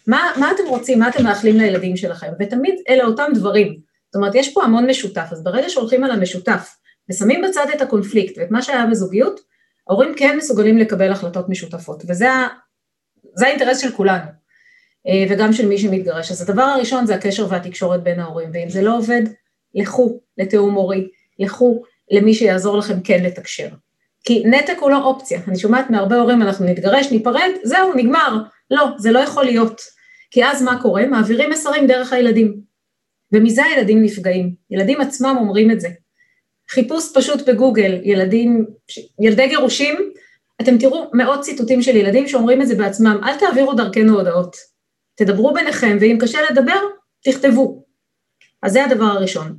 [0.07, 2.27] מה, מה אתם רוצים, מה אתם מאחלים לילדים שלכם?
[2.39, 3.77] ותמיד אלה אותם דברים.
[4.05, 6.75] זאת אומרת, יש פה המון משותף, אז ברגע שהולכים על המשותף
[7.09, 9.39] ושמים בצד את הקונפליקט ואת מה שהיה בזוגיות,
[9.89, 12.27] ההורים כן מסוגלים לקבל החלטות משותפות, וזה
[13.37, 14.25] האינטרס של כולנו,
[15.07, 16.31] אה, וגם של מי שמתגרש.
[16.31, 19.21] אז הדבר הראשון זה הקשר והתקשורת בין ההורים, ואם זה לא עובד,
[19.75, 21.07] לכו לתיאום הורי,
[21.39, 23.69] לכו למי שיעזור לכם כן לתקשר.
[24.23, 28.37] כי נתק הוא לא אופציה, אני שומעת מהרבה הורים, אנחנו נתגרש, ניפרד, זהו, נגמר.
[28.71, 29.81] לא, זה לא יכול להיות.
[30.31, 31.05] כי אז מה קורה?
[31.05, 32.61] מעבירים מסרים דרך הילדים.
[33.31, 34.55] ומזה הילדים נפגעים.
[34.71, 35.89] ילדים עצמם אומרים את זה.
[36.69, 38.65] חיפוש פשוט בגוגל, ילדים,
[39.19, 39.95] ילדי גירושים,
[40.61, 44.55] אתם תראו מאות ציטוטים של ילדים שאומרים את זה בעצמם, אל תעבירו דרכנו הודעות.
[45.15, 46.79] תדברו ביניכם, ואם קשה לדבר,
[47.23, 47.85] תכתבו.
[48.63, 49.57] אז זה הדבר הראשון.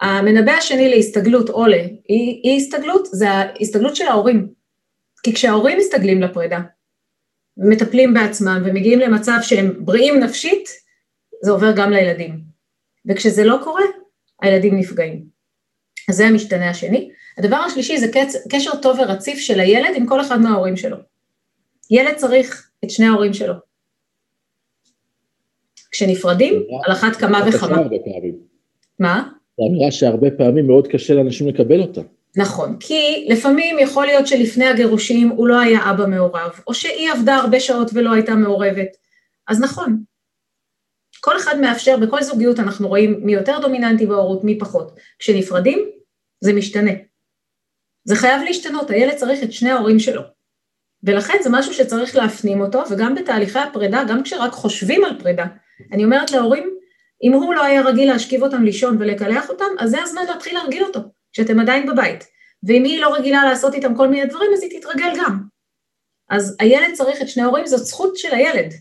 [0.00, 4.48] המנבא השני להסתגלות או לאי הסתגלות, זה ההסתגלות של ההורים.
[5.22, 6.60] כי כשההורים מסתגלים לפרידה,
[7.56, 10.68] מטפלים בעצמם ומגיעים למצב שהם בריאים נפשית,
[11.42, 12.40] זה עובר גם לילדים.
[13.08, 13.82] וכשזה לא קורה,
[14.42, 15.29] הילדים נפגעים.
[16.10, 17.10] אז זה המשתנה השני.
[17.38, 18.06] הדבר השלישי זה
[18.50, 20.96] קשר טוב ורציף של הילד עם כל אחד מההורים שלו.
[21.90, 23.54] ילד צריך את שני ההורים שלו.
[25.90, 27.76] כשנפרדים, על אחת כמה וכמה.
[28.98, 29.28] מה?
[29.56, 32.00] זו אמירה שהרבה פעמים מאוד קשה לאנשים לקבל אותה.
[32.36, 37.36] נכון, כי לפעמים יכול להיות שלפני הגירושים הוא לא היה אבא מעורב, או שהיא עבדה
[37.36, 38.96] הרבה שעות ולא הייתה מעורבת.
[39.48, 40.02] אז נכון,
[41.20, 44.96] כל אחד מאפשר, בכל זוגיות אנחנו רואים מי יותר דומיננטי בהורות, מי פחות.
[45.18, 45.99] כשנפרדים,
[46.40, 46.90] זה משתנה.
[48.04, 50.22] זה חייב להשתנות, הילד צריך את שני ההורים שלו.
[51.02, 55.46] ולכן זה משהו שצריך להפנים אותו, וגם בתהליכי הפרידה, גם כשרק חושבים על פרידה,
[55.92, 56.70] אני אומרת להורים,
[57.22, 60.84] אם הוא לא היה רגיל להשכיב אותם לישון ולקלח אותם, אז זה הזמן להתחיל להרגיל
[60.84, 61.00] אותו,
[61.32, 62.24] כשאתם עדיין בבית.
[62.62, 65.42] ואם היא לא רגילה לעשות איתם כל מיני דברים, אז היא תתרגל גם.
[66.30, 68.74] אז הילד צריך את שני ההורים, זאת זכות של הילד.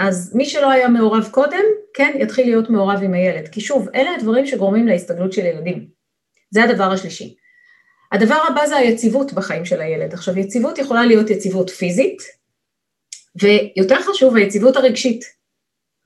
[0.00, 3.48] אז מי שלא היה מעורב קודם, כן, יתחיל להיות מעורב עם הילד.
[3.48, 5.88] כי שוב, אלה הדברים שגורמים להסתגלות של ילדים.
[6.50, 7.36] זה הדבר השלישי.
[8.12, 10.14] הדבר הבא זה היציבות בחיים של הילד.
[10.14, 12.22] עכשיו, יציבות יכולה להיות יציבות פיזית,
[13.40, 15.24] ויותר חשוב, היציבות הרגשית.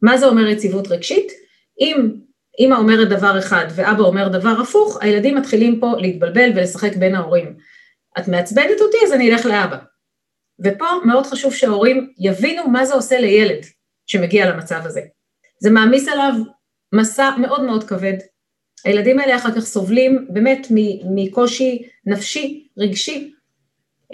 [0.03, 1.33] מה זה אומר יציבות רגשית?
[1.81, 2.11] אם
[2.59, 7.57] אמא אומרת דבר אחד ואבא אומר דבר הפוך, הילדים מתחילים פה להתבלבל ולשחק בין ההורים.
[8.19, 9.79] את מעצבנת אותי, אז אני אלך לאבא.
[10.65, 13.65] ופה מאוד חשוב שההורים יבינו מה זה עושה לילד
[14.07, 15.01] שמגיע למצב הזה.
[15.61, 16.33] זה מעמיס עליו
[16.95, 18.17] מסע מאוד מאוד כבד.
[18.85, 20.67] הילדים האלה אחר כך סובלים באמת
[21.15, 23.33] מקושי נפשי, רגשי,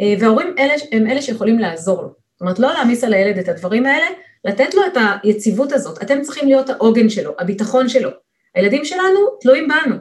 [0.00, 2.08] אה, וההורים אלה, הם אלה שיכולים לעזור לו.
[2.08, 4.06] זאת אומרת, לא להעמיס על הילד את הדברים האלה,
[4.44, 6.02] לתת לו את היציבות הזאת.
[6.02, 8.10] אתם צריכים להיות העוגן שלו, הביטחון שלו.
[8.54, 9.96] הילדים שלנו תלויים בנו.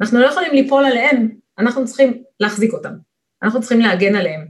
[0.00, 2.92] אנחנו לא יכולים ליפול עליהם, אנחנו צריכים להחזיק אותם.
[3.42, 4.46] אנחנו צריכים להגן עליהם.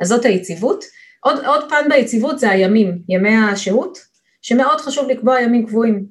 [0.00, 0.84] אז זאת היציבות.
[1.26, 3.98] עוד, עוד פן ביציבות זה הימים, ימי השהות,
[4.42, 6.06] שמאוד חשוב לקבוע ימים קבועים.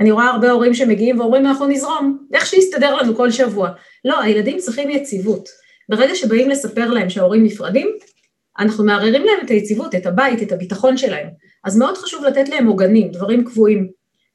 [0.00, 3.70] אני רואה הרבה הורים שמגיעים ואומרים אנחנו נזרום, איך שיסתדר לנו כל שבוע.
[4.04, 5.48] לא, הילדים צריכים יציבות.
[5.88, 7.88] ברגע שבאים לספר להם שההורים נפרדים,
[8.58, 11.28] אנחנו מערערים להם את היציבות, את הבית, את הביטחון שלהם.
[11.64, 13.88] אז מאוד חשוב לתת להם עוגנים, דברים קבועים.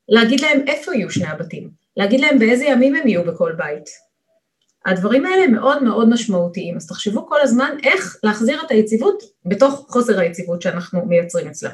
[0.09, 4.08] להגיד להם איפה יהיו שני הבתים, להגיד להם באיזה ימים הם יהיו בכל בית.
[4.89, 10.19] הדברים האלה מאוד מאוד משמעותיים, אז תחשבו כל הזמן איך להחזיר את היציבות בתוך חוסר
[10.19, 11.69] היציבות שאנחנו מייצרים אצלה.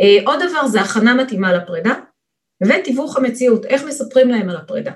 [0.00, 1.92] אה, עוד דבר זה הכנה מתאימה לפרידה,
[2.62, 4.92] ותיווך המציאות, איך מספרים להם על הפרידה.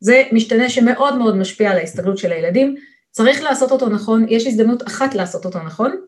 [0.00, 2.76] זה משתנה שמאוד מאוד משפיע על ההסתגלות של הילדים,
[3.10, 6.00] צריך לעשות אותו נכון, יש הזדמנות אחת לעשות אותו נכון,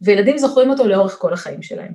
[0.00, 1.92] וילדים זוכרים אותו לאורך כל החיים שלהם.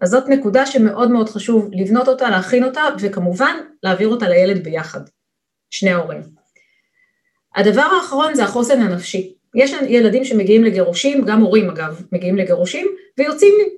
[0.00, 5.00] אז זאת נקודה שמאוד מאוד חשוב לבנות אותה, להכין אותה, וכמובן להעביר אותה לילד ביחד,
[5.70, 6.39] שני ההורים.
[7.56, 9.34] הדבר האחרון זה החוסן הנפשי.
[9.54, 12.86] יש ילדים שמגיעים לגירושים, גם הורים אגב, מגיעים לגירושים,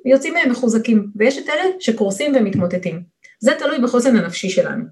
[0.04, 3.02] ויוצאים מהם מחוזקים, ויש את אלה שקורסים ומתמוטטים.
[3.40, 4.84] זה תלוי בחוסן הנפשי שלנו.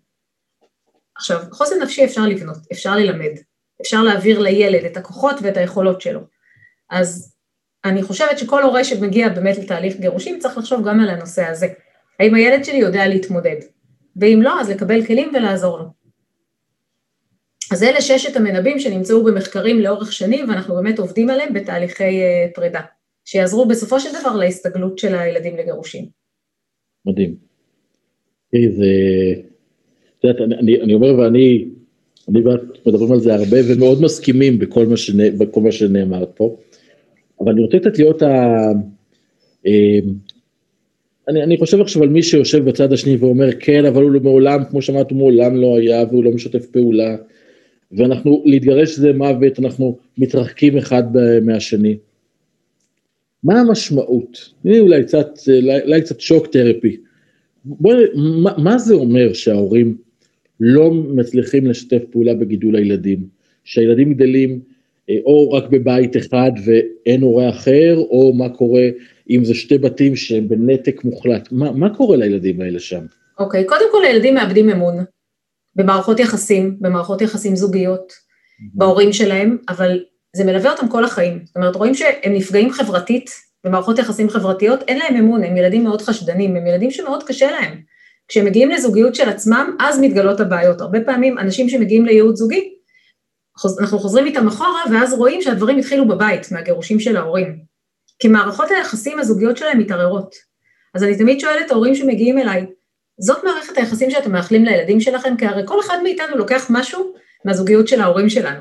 [1.17, 3.31] עכשיו, חוסן נפשי אפשר לבנות, אפשר ללמד,
[3.83, 6.21] אפשר להעביר לילד את הכוחות ואת היכולות שלו.
[6.91, 7.35] אז
[7.85, 11.67] אני חושבת שכל הורה שמגיע באמת לתהליך גירושים צריך לחשוב גם על הנושא הזה.
[12.21, 13.57] האם הילד שלי יודע להתמודד?
[14.17, 15.85] ואם לא, אז לקבל כלים ולעזור לו.
[17.71, 22.81] אז אלה ששת המנבאים שנמצאו במחקרים לאורך שנים ואנחנו באמת עובדים עליהם בתהליכי אה, פרידה,
[23.25, 26.05] שיעזרו בסופו של דבר להסתגלות של הילדים לגירושים.
[27.07, 27.35] מדהים.
[28.51, 28.87] תראי, זה...
[30.19, 31.65] את יודעת, אני, אני אומר ואני,
[32.29, 36.57] אני ואת מדברים על זה הרבה ומאוד מסכימים בכל מה, שנ, בכל מה שנאמר פה,
[37.41, 38.27] אבל אני רוצה קצת להיות ה...
[39.67, 39.99] אה,
[41.29, 44.83] אני, אני חושב עכשיו על מי שיושב בצד השני ואומר כן, אבל הוא מעולם, כמו
[44.83, 47.17] שאמרת, הוא מעולם לא היה והוא לא משתף פעולה,
[47.93, 51.05] ואנחנו, להתגרש זה מוות, אנחנו מתרחקים אחד
[51.43, 51.97] מהשני.
[53.45, 54.53] מה המשמעות?
[54.65, 55.29] הנה אולי קצת,
[55.85, 56.97] אולי קצת שוק תרפי.
[57.65, 59.97] בוא, מה, מה זה אומר שההורים
[60.61, 63.41] לא מצליחים לשתף פעולה בגידול הילדים?
[63.65, 64.61] שהילדים גדלים
[65.11, 68.89] אה, או רק בבית אחד ואין הורה אחר, או מה קורה
[69.31, 71.49] אם זה שתי בתים שהם בנתק מוחלט.
[71.53, 73.05] מה, מה קורה לילדים האלה שם?
[73.39, 74.95] אוקיי, okay, קודם כל הילדים מאבדים אמון.
[75.77, 78.13] במערכות יחסים, במערכות יחסים זוגיות,
[78.75, 80.01] בהורים שלהם, אבל
[80.37, 81.43] זה מלווה אותם כל החיים.
[81.45, 83.31] זאת אומרת, רואים שהם נפגעים חברתית,
[83.65, 87.81] במערכות יחסים חברתיות, אין להם אמון, הם ילדים מאוד חשדנים, הם ילדים שמאוד קשה להם.
[88.29, 90.81] כשהם מגיעים לזוגיות של עצמם, אז מתגלות הבעיות.
[90.81, 92.75] הרבה פעמים אנשים שמגיעים לייעוד זוגי,
[93.81, 97.59] אנחנו חוזרים איתם אחורה, ואז רואים שהדברים התחילו בבית, מהגירושים של ההורים.
[98.19, 100.35] כי מערכות היחסים הזוגיות שלהם מתערערות.
[100.95, 102.67] אז אני תמיד שואלת ההורים שמגיעים אליי,
[103.21, 107.13] זאת מערכת היחסים שאתם מאחלים לילדים שלכם, כי הרי כל אחד מאיתנו לוקח משהו
[107.45, 108.61] מהזוגיות של ההורים שלנו,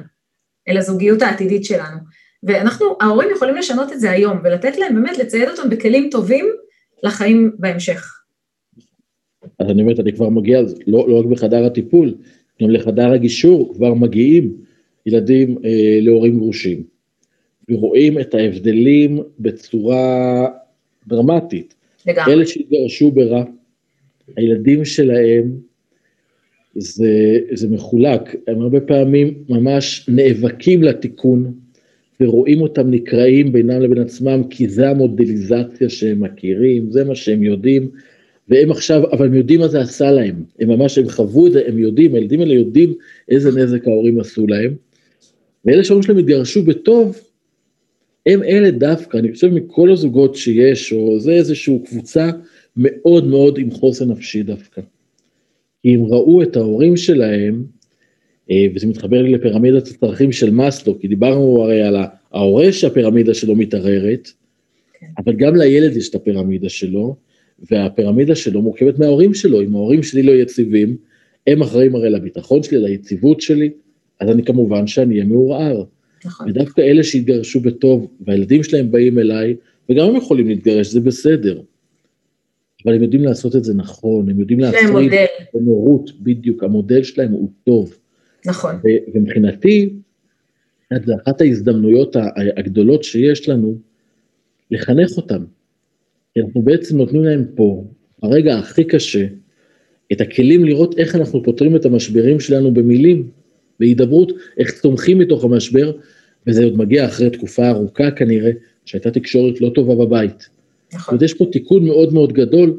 [0.67, 1.97] אל הזוגיות העתידית שלנו.
[2.43, 6.45] ואנחנו, ההורים יכולים לשנות את זה היום, ולתת להם באמת לצייד אותם בכלים טובים
[7.03, 8.15] לחיים בהמשך.
[9.59, 12.15] אז אני אומרת, אני כבר מגיע, לא, לא רק בחדר הטיפול,
[12.61, 14.57] גם לחדר הגישור כבר מגיעים
[15.05, 16.83] ילדים אה, להורים גרושים,
[17.69, 20.47] ורואים את ההבדלים בצורה
[21.07, 21.75] דרמטית.
[22.07, 22.33] לגמרי.
[22.33, 23.43] אלה שהתגרשו ברע,
[24.37, 25.51] הילדים שלהם,
[26.75, 31.53] זה, זה מחולק, הם הרבה פעמים ממש נאבקים לתיקון,
[32.21, 37.89] ורואים אותם נקראים בינם לבין עצמם, כי זה המודליזציה שהם מכירים, זה מה שהם יודעים,
[38.49, 41.61] והם עכשיו, אבל הם יודעים מה זה עשה להם, הם ממש, הם חוו את זה,
[41.67, 42.93] הם יודעים, הילדים האלה יודעים
[43.29, 44.73] איזה נזק ההורים עשו להם,
[45.65, 47.19] ואלה שההורים שלהם התגרשו בטוב,
[48.25, 52.29] הם אלה דווקא, אני חושב מכל הזוגות שיש, או זה איזושהי קבוצה
[52.75, 54.81] מאוד מאוד עם חוסן נפשי דווקא.
[55.81, 57.63] כי הם ראו את ההורים שלהם,
[58.51, 61.95] אה, וזה מתחבר לי לפירמידת הצרכים של מאסלו, כי דיברנו הרי על
[62.31, 64.29] ההורה שהפירמידה שלו מתערערת,
[64.93, 65.07] כן.
[65.17, 67.15] אבל גם לילד יש את הפירמידה שלו,
[67.71, 70.97] והפירמידה שלו מורכבת מההורים שלו, אם ההורים שלי לא יציבים,
[71.47, 73.69] הם אחראים הרי לביטחון שלי, ליציבות שלי,
[74.19, 75.83] אז אני כמובן שאני אהיה מעורער.
[76.25, 76.49] נכון.
[76.49, 79.55] ודווקא אלה שהתגרשו בטוב, והילדים שלהם באים אליי,
[79.89, 81.61] וגם הם יכולים להתגרש, זה בסדר.
[82.85, 85.11] אבל הם יודעים לעשות את זה נכון, הם יודעים להפריד
[85.53, 87.97] במורות, בדיוק, המודל שלהם הוא טוב.
[88.45, 88.75] נכון.
[89.13, 89.89] ומבחינתי,
[91.05, 92.15] זו אחת ההזדמנויות
[92.57, 93.77] הגדולות שיש לנו,
[94.71, 95.43] לחנך אותם.
[96.33, 97.85] כי אנחנו בעצם נותנים להם פה,
[98.23, 99.25] הרגע הכי קשה,
[100.11, 103.29] את הכלים לראות איך אנחנו פותרים את המשברים שלנו במילים,
[103.79, 105.91] בהידברות, איך צומחים מתוך המשבר,
[106.47, 108.51] וזה עוד מגיע אחרי תקופה ארוכה כנראה,
[108.85, 110.49] שהייתה תקשורת לא טובה בבית.
[110.93, 111.15] נכון.
[111.15, 112.77] זאת יש פה תיקון מאוד מאוד גדול,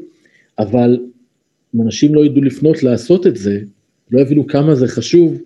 [0.59, 0.99] אבל
[1.75, 3.59] אם אנשים לא ידעו לפנות לעשות את זה,
[4.11, 5.41] לא יבינו כמה זה חשוב,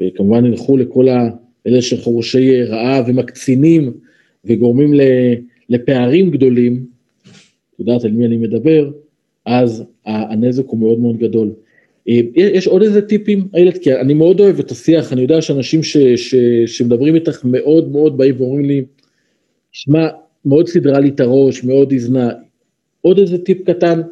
[0.00, 1.06] וכמובן ילכו לכל
[1.66, 3.92] אלה שחורשי רעה ומקצינים
[4.44, 4.92] וגורמים
[5.68, 6.86] לפערים גדולים,
[7.74, 8.90] את יודעת על מי אני מדבר,
[9.46, 11.52] אז הנזק הוא מאוד מאוד גדול.
[12.08, 13.78] אה, יש עוד איזה טיפים, איילת?
[13.78, 16.34] כי אני מאוד אוהב את השיח, אני יודע שאנשים ש, ש,
[16.66, 18.84] שמדברים איתך מאוד מאוד באים ואומרים לי,
[19.72, 20.08] שמע,
[20.44, 22.30] מאוד סידרה לי את הראש, מאוד הזנה.
[23.00, 24.02] עוד איזה טיפ קטן,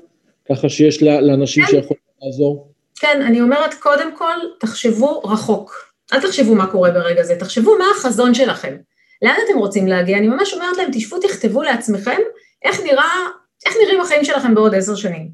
[0.48, 1.70] ככה שיש לאנשים כן.
[1.70, 2.70] שיכולים לעזור?
[3.00, 5.90] כן, אני אומרת, קודם כל, תחשבו רחוק.
[6.12, 8.76] אל תחשבו מה קורה ברגע זה, תחשבו מה החזון שלכם.
[9.22, 10.18] לאן אתם רוצים להגיע?
[10.18, 12.18] אני ממש אומרת להם, תשבו, תכתבו לעצמכם
[12.64, 13.26] איך נראה,
[13.66, 15.28] איך נראים החיים שלכם בעוד עשר שנים.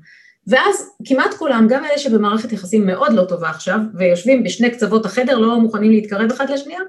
[0.46, 5.38] ואז כמעט כולם, גם אלה שבמערכת יחסים מאוד לא טובה עכשיו, ויושבים בשני קצוות החדר,
[5.38, 6.80] לא מוכנים להתקרב אחד לשנייה,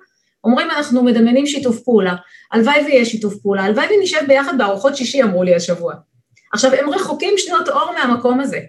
[0.44, 2.16] אומרים אנחנו מדמיינים שיתוף פעולה,
[2.52, 5.94] הלוואי ויהיה שיתוף פעולה, הלוואי ונשב ביחד בארוחות שישי, אמרו לי השבוע.
[6.54, 8.60] עכשיו, הם רחוקים שנות אור מהמקום הזה.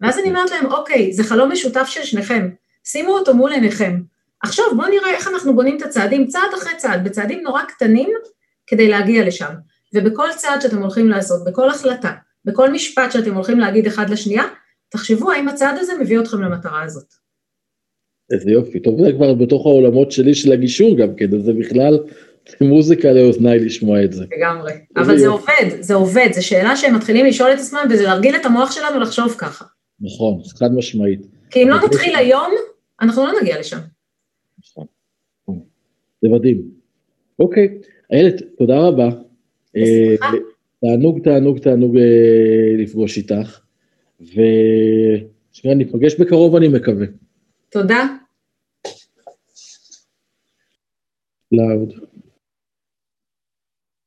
[0.00, 2.50] ואז אני אומרת להם, אוקיי, זה חלום משותף של שניכם,
[2.84, 4.00] שימו אותו מול עיניכם.
[4.42, 8.10] עכשיו בואו נראה איך אנחנו בונים את הצעדים, צעד אחרי צעד, בצעדים נורא קטנים,
[8.66, 9.52] כדי להגיע לשם.
[9.94, 12.12] ובכל צעד שאתם הולכים לעשות, בכל החלטה,
[12.44, 14.44] בכל משפט שאתם הולכים להגיד אחד לשנייה,
[14.88, 17.21] תחשבו האם הצעד הזה מביא אתכם למטרה הזאת.
[18.30, 21.98] איזה יופי, טוב, זה כבר בתוך העולמות שלי של הגישור גם כן, אז זה בכלל
[22.60, 24.24] מוזיקה לאוזניי לשמוע את זה.
[24.36, 28.36] לגמרי, אבל זה עובד, זה עובד, זו שאלה שהם מתחילים לשאול את עצמם, וזה להרגיל
[28.36, 29.64] את המוח שלנו לחשוב ככה.
[30.00, 31.26] נכון, חד משמעית.
[31.50, 32.50] כי אם לא נתחיל היום,
[33.00, 33.78] אנחנו לא נגיע לשם.
[34.58, 34.86] נכון,
[36.22, 36.62] זה מדהים.
[37.38, 37.68] אוקיי,
[38.12, 39.08] איילת, תודה רבה.
[39.74, 40.26] בשמחה.
[40.26, 40.32] אה,
[40.80, 42.02] תענוג, תענוג, תענוג אה,
[42.78, 43.60] לפגוש איתך,
[44.20, 47.06] ושניפגש בקרוב אני מקווה.
[47.72, 48.00] תודה.
[51.52, 51.88] לאוד.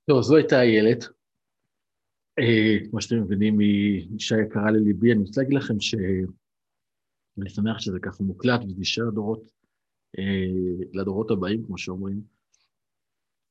[0.06, 1.04] טוב, זו הייתה איילת.
[2.40, 5.12] אה, כמו שאתם מבינים, היא אישה יקרה לליבי.
[5.12, 9.52] אני רוצה להגיד לכם שאני שמח שזה ככה מוקלט וזה יישאר לדורות,
[10.20, 12.22] אה, לדורות הבאים, כמו שאומרים.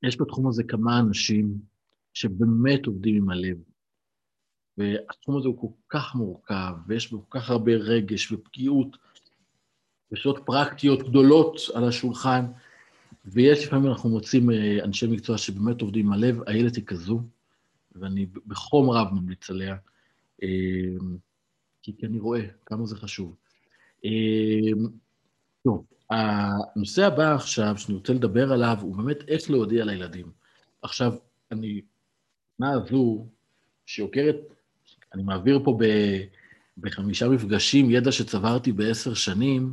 [0.03, 1.59] יש בתחום הזה כמה אנשים
[2.12, 3.57] שבאמת עובדים עם הלב,
[4.79, 8.96] והתחום הזה הוא כל כך מורכב, ויש בו כל כך הרבה רגש ופגיעות,
[10.12, 12.47] ושאלות פרקטיות גדולות על השולחן,
[13.25, 17.21] ויש לפעמים אנחנו מוצאים אה, אנשי מקצוע שבאמת עובדים עם הלב, איילת היא כזו,
[17.93, 19.77] ואני בחום רב ממליץ עליה,
[20.43, 20.49] אה,
[21.83, 23.37] כי, אני רואה כמה זה חשוב.
[24.05, 24.11] אה,
[25.64, 30.27] טוב, הנושא הבא עכשיו, שאני רוצה לדבר עליו, הוא באמת איך להודיע לילדים.
[30.83, 31.12] עכשיו,
[31.53, 31.81] אני,
[32.59, 33.27] מה הזו
[33.87, 34.37] שעוקרת,
[35.14, 35.85] אני מעביר פה ב,
[36.79, 39.73] בחמישה מפגשים ידע שצברתי בעשר שנים,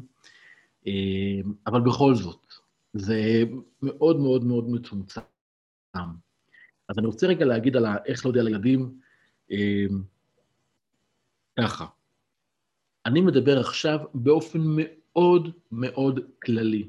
[1.67, 2.53] אבל בכל זאת,
[2.93, 3.43] זה
[3.81, 5.21] מאוד מאוד מאוד מצומצם.
[6.89, 8.99] אז אני רוצה רגע להגיד על איך להודיע לילדים
[9.51, 10.03] אמ,
[11.59, 11.85] ככה.
[13.05, 16.87] אני מדבר עכשיו באופן מאוד מאוד כללי.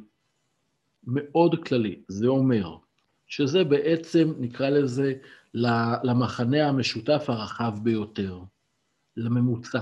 [1.07, 2.03] מאוד כללי.
[2.09, 2.77] זה אומר
[3.27, 5.15] שזה בעצם, נקרא לזה,
[6.05, 8.41] למחנה המשותף הרחב ביותר,
[9.17, 9.81] לממוצע.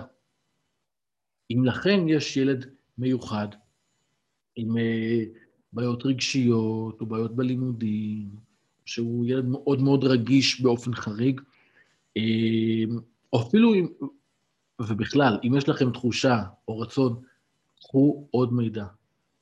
[1.50, 2.66] אם לכן יש ילד
[2.98, 3.48] מיוחד,
[4.56, 5.24] עם אה,
[5.72, 8.28] בעיות רגשיות או בעיות בלימודים,
[8.86, 11.40] שהוא ילד מאוד מאוד רגיש באופן חריג,
[12.16, 12.98] אמ,
[13.32, 13.86] או אפילו אם,
[14.80, 17.22] ובכלל, אם יש לכם תחושה או רצון,
[17.80, 18.84] קחו עוד מידע.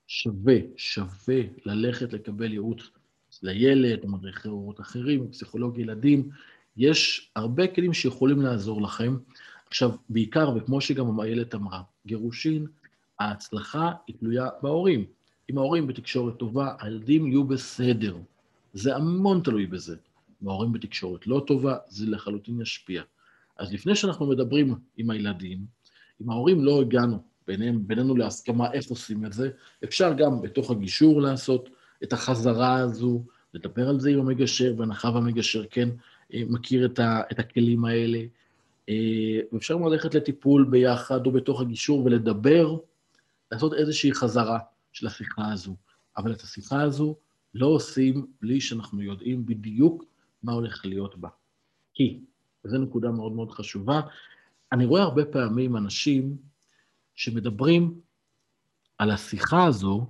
[0.07, 2.91] שווה, שווה ללכת לקבל ייעוץ
[3.43, 6.31] לילד, או מדריכי הורות אחרים, פסיכולוג ילדים.
[6.77, 9.17] יש הרבה כלים שיכולים לעזור לכם.
[9.67, 12.67] עכשיו, בעיקר, וכמו שגם איילת אמרה, גירושין,
[13.21, 15.05] ההצלחה היא תלויה בהורים.
[15.51, 18.17] אם ההורים בתקשורת טובה, הילדים יהיו בסדר.
[18.75, 19.97] זה המון תלוי בזה.
[20.43, 23.03] אם ההורים בתקשורת לא טובה, זה לחלוטין ישפיע.
[23.59, 25.59] אז לפני שאנחנו מדברים עם הילדים,
[26.23, 29.51] אם ההורים לא הגענו בינינו, בינינו להסכמה איך עושים את זה,
[29.85, 31.69] אפשר גם בתוך הגישור לעשות
[32.03, 33.23] את החזרה הזו,
[33.55, 35.89] לדבר על זה עם המגשר, בהנחה והמגשר כן
[36.35, 38.19] אה, מכיר את, ה, את הכלים האלה.
[38.89, 42.77] אה, ואפשר ללכת לטיפול ביחד או בתוך הגישור ולדבר,
[43.53, 44.59] לעשות איזושהי חזרה.
[44.99, 45.77] של השיחה הזו.
[46.17, 47.17] אבל את השיחה הזו
[47.55, 50.05] לא עושים בלי שאנחנו יודעים בדיוק
[50.43, 51.29] מה הולך להיות בה.
[51.95, 52.21] כי,
[52.65, 54.01] וזו נקודה מאוד מאוד חשובה,
[54.73, 56.37] אני רואה הרבה פעמים אנשים
[57.15, 58.01] שמדברים
[58.99, 60.07] על השיחה הזו,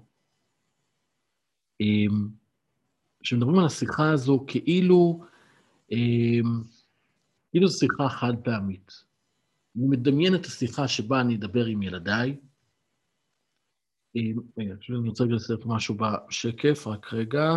[3.22, 5.24] שמדברים על השיחה הזו כאילו
[7.50, 9.04] כאילו זו שיחה חד פעמית.
[9.76, 12.36] אני מדמיין את השיחה שבה אני אדבר עם ילדיי.
[14.58, 17.56] רגע, אני רוצה לעשות משהו בשקף, רק רגע.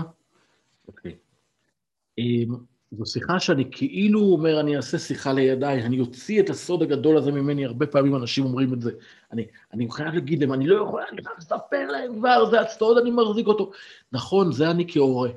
[0.87, 1.15] אוקיי.
[2.91, 7.31] זו שיחה שאני כאילו אומר, אני אעשה שיחה לידיי, אני אוציא את הסוד הגדול הזה
[7.31, 8.91] ממני, הרבה פעמים אנשים אומרים את זה.
[9.31, 12.97] אני, אני חייב להגיד להם, אני לא יכול, אני חייב לספר להם כבר, זה הסוד,
[12.97, 13.71] אני מחזיק אותו.
[14.11, 15.29] נכון, זה אני כהורה.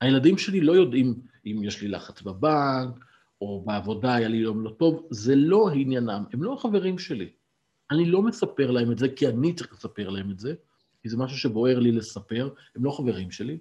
[0.00, 1.14] הילדים שלי לא יודעים
[1.46, 3.04] אם יש לי לחץ בבנק,
[3.40, 7.28] או בעבודה היה לי יום לא טוב, זה לא עניינם, הם לא החברים שלי.
[7.90, 10.54] אני לא מספר להם את זה כי אני צריך לספר להם את זה,
[11.02, 13.58] כי זה משהו שבוער לי לספר, הם לא חברים שלי.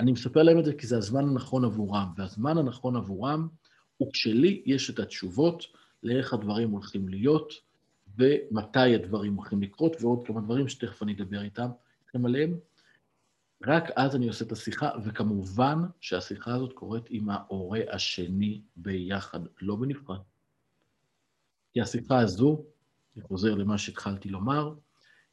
[0.00, 3.48] אני מספר להם את זה כי זה הזמן הנכון עבורם, והזמן הנכון עבורם
[3.96, 5.64] הוא כשלי יש את התשובות
[6.02, 7.52] לאיך הדברים הולכים להיות,
[8.18, 11.68] ומתי הדברים הולכים לקרות, ועוד כמה דברים שתכף אני אדבר איתם,
[12.02, 12.58] איתכם עליהם.
[13.66, 19.76] רק אז אני עושה את השיחה, וכמובן שהשיחה הזאת קורית עם ההורה השני ביחד, לא
[19.76, 20.20] בנפרד.
[21.72, 22.64] כי השיחה הזו,
[23.16, 24.74] אני חוזר למה שהתחלתי לומר,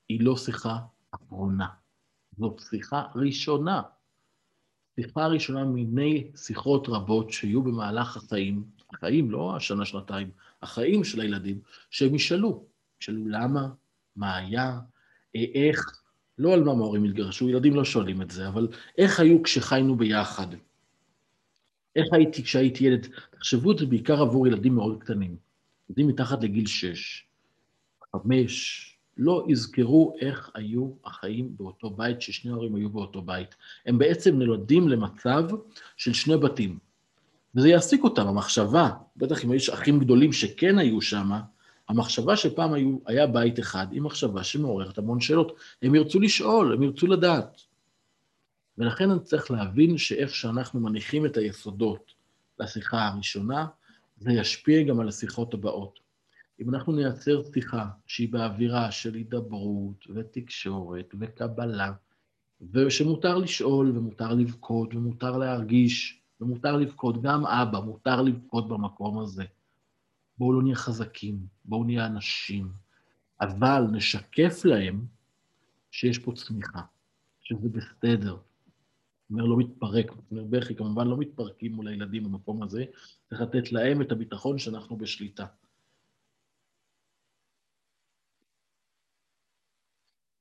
[0.09, 0.79] היא לא שיחה
[1.11, 1.67] אחרונה,
[2.37, 3.81] זאת שיחה ראשונה.
[4.95, 8.63] שיחה ראשונה מיני שיחות רבות שיהיו במהלך החיים,
[8.93, 11.59] החיים, לא השנה, שנתיים, החיים של הילדים,
[11.89, 12.65] שהם ישאלו,
[13.01, 13.69] ישאלו למה,
[14.15, 14.79] מה היה,
[15.35, 16.01] איך,
[16.37, 18.67] לא על מה ההורים התגרשו, ילדים לא שואלים את זה, אבל
[18.97, 20.47] איך היו כשחיינו ביחד?
[21.95, 23.07] איך הייתי כשהייתי ילד?
[23.29, 25.37] תחשבו את זה בעיקר עבור ילדים מאוד קטנים,
[25.89, 27.30] ילדים מתחת לגיל שש,
[28.15, 28.87] חמש,
[29.17, 33.55] לא יזכרו איך היו החיים באותו בית, ששני ההורים היו באותו בית.
[33.85, 35.43] הם בעצם נולדים למצב
[35.97, 36.79] של שני בתים.
[37.55, 41.31] וזה יעסיק אותם, המחשבה, בטח אם יש אחים גדולים שכן היו שם,
[41.89, 45.59] המחשבה שפעם היו, היה בית אחד, היא מחשבה שמעוררת המון שאלות.
[45.81, 47.61] הם ירצו לשאול, הם ירצו לדעת.
[48.77, 52.13] ולכן אני צריך להבין שאיך שאנחנו מניחים את היסודות
[52.59, 53.65] לשיחה הראשונה,
[54.17, 55.99] זה ישפיע גם על השיחות הבאות.
[56.61, 61.91] אם אנחנו נייצר שיחה שהיא באווירה של הידברות ותקשורת וקבלה,
[62.71, 69.43] ושמותר לשאול ומותר לבכות ומותר להרגיש ומותר לבכות, גם אבא, מותר לבכות במקום הזה.
[70.37, 72.71] בואו לא נהיה חזקים, בואו נהיה אנשים,
[73.41, 75.05] אבל נשקף להם
[75.91, 76.81] שיש פה צמיחה,
[77.41, 78.37] שזה בסדר.
[79.31, 82.85] אומר, לא מתפרק, אומר, בכי כמובן לא מתפרקים מול הילדים במקום הזה,
[83.29, 85.45] צריך לתת להם את הביטחון שאנחנו בשליטה.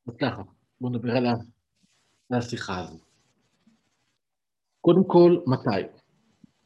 [0.06, 0.42] אז ככה,
[0.80, 1.26] בואו נדבר על
[2.30, 2.98] השיחה הזו.
[4.80, 6.00] קודם כל, מתי?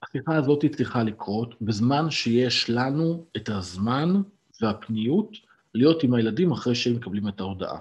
[0.02, 4.08] השיחה הזאת צריכה לקרות בזמן שיש לנו את הזמן
[4.60, 5.36] והפניות
[5.74, 7.78] להיות עם הילדים אחרי שהם מקבלים את ההודעה.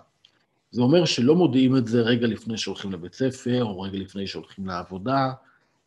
[0.72, 4.66] זה אומר שלא מודיעים את זה רגע לפני שהולכים לבית ספר, או רגע לפני שהולכים
[4.66, 5.34] לעבודה,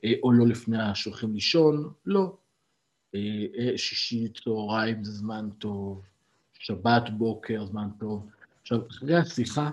[0.05, 2.37] אה, או לא לפני שהולכים לישון, לא.
[3.15, 3.21] אה,
[3.59, 6.03] אה, שישי צהריים זה זמן טוב,
[6.53, 8.27] שבת בוקר זמן טוב.
[8.67, 9.71] עכשיו, אחרי השיחה,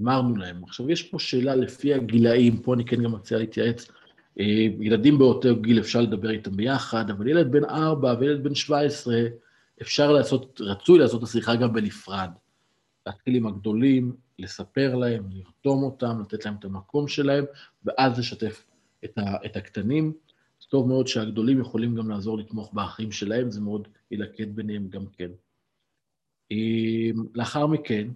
[0.00, 0.64] אמרנו להם.
[0.64, 3.88] עכשיו, יש פה שאלה לפי הגילאים, פה אני כן גם מציע להתייעץ.
[4.40, 4.44] אה,
[4.80, 9.16] ילדים באותו גיל אפשר לדבר איתם ביחד, אבל ילד בן 4 וילד בן 17,
[9.82, 12.30] אפשר לעשות, רצוי לעשות את השיחה גם בנפרד.
[13.06, 17.44] להתחיל עם הגדולים, לספר להם, לרתום אותם, לתת להם את המקום שלהם,
[17.84, 18.64] ואז לשתף
[19.04, 20.12] את, ה, את הקטנים.
[20.68, 25.30] טוב מאוד שהגדולים יכולים גם לעזור לתמוך באחים שלהם, זה מאוד ילקט ביניהם גם כן.
[26.52, 28.08] אה, לאחר מכן,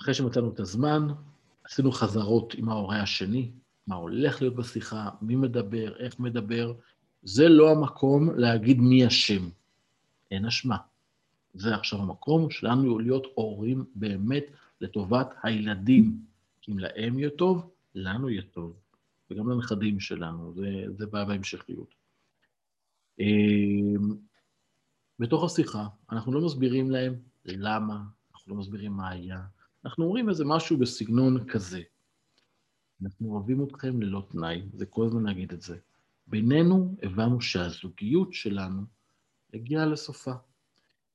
[0.00, 1.08] אחרי שמצאנו את הזמן,
[1.64, 3.50] עשינו חזרות עם ההורה השני,
[3.86, 6.74] מה הולך להיות בשיחה, מי מדבר, איך מדבר.
[7.22, 9.48] זה לא המקום להגיד מי אשם.
[10.30, 10.76] אין אשמה.
[11.54, 14.44] זה עכשיו המקום שלנו להיות הורים באמת
[14.80, 16.24] לטובת הילדים.
[16.68, 18.76] אם להם יהיה טוב, לנו יהיה טוב,
[19.30, 21.94] וגם לנכדים שלנו, זה, זה בא בהמשכיות.
[25.20, 27.14] בתוך השיחה, אנחנו לא מסבירים להם
[27.44, 28.02] למה,
[28.32, 29.40] אנחנו לא מסבירים מה היה,
[29.84, 31.82] אנחנו אומרים איזה משהו בסגנון כזה.
[33.02, 35.76] אנחנו אוהבים אתכם ללא תנאי, זה כל הזמן להגיד את זה.
[36.26, 38.82] בינינו הבנו שהזוגיות שלנו
[39.54, 40.32] הגיעה לסופה.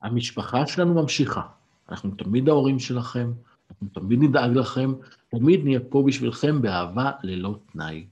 [0.01, 1.47] המשפחה שלנו ממשיכה.
[1.89, 3.31] אנחנו תמיד ההורים שלכם,
[3.69, 4.93] אנחנו תמיד נדאג לכם,
[5.29, 8.07] תמיד נהיה פה בשבילכם באהבה ללא תנאי.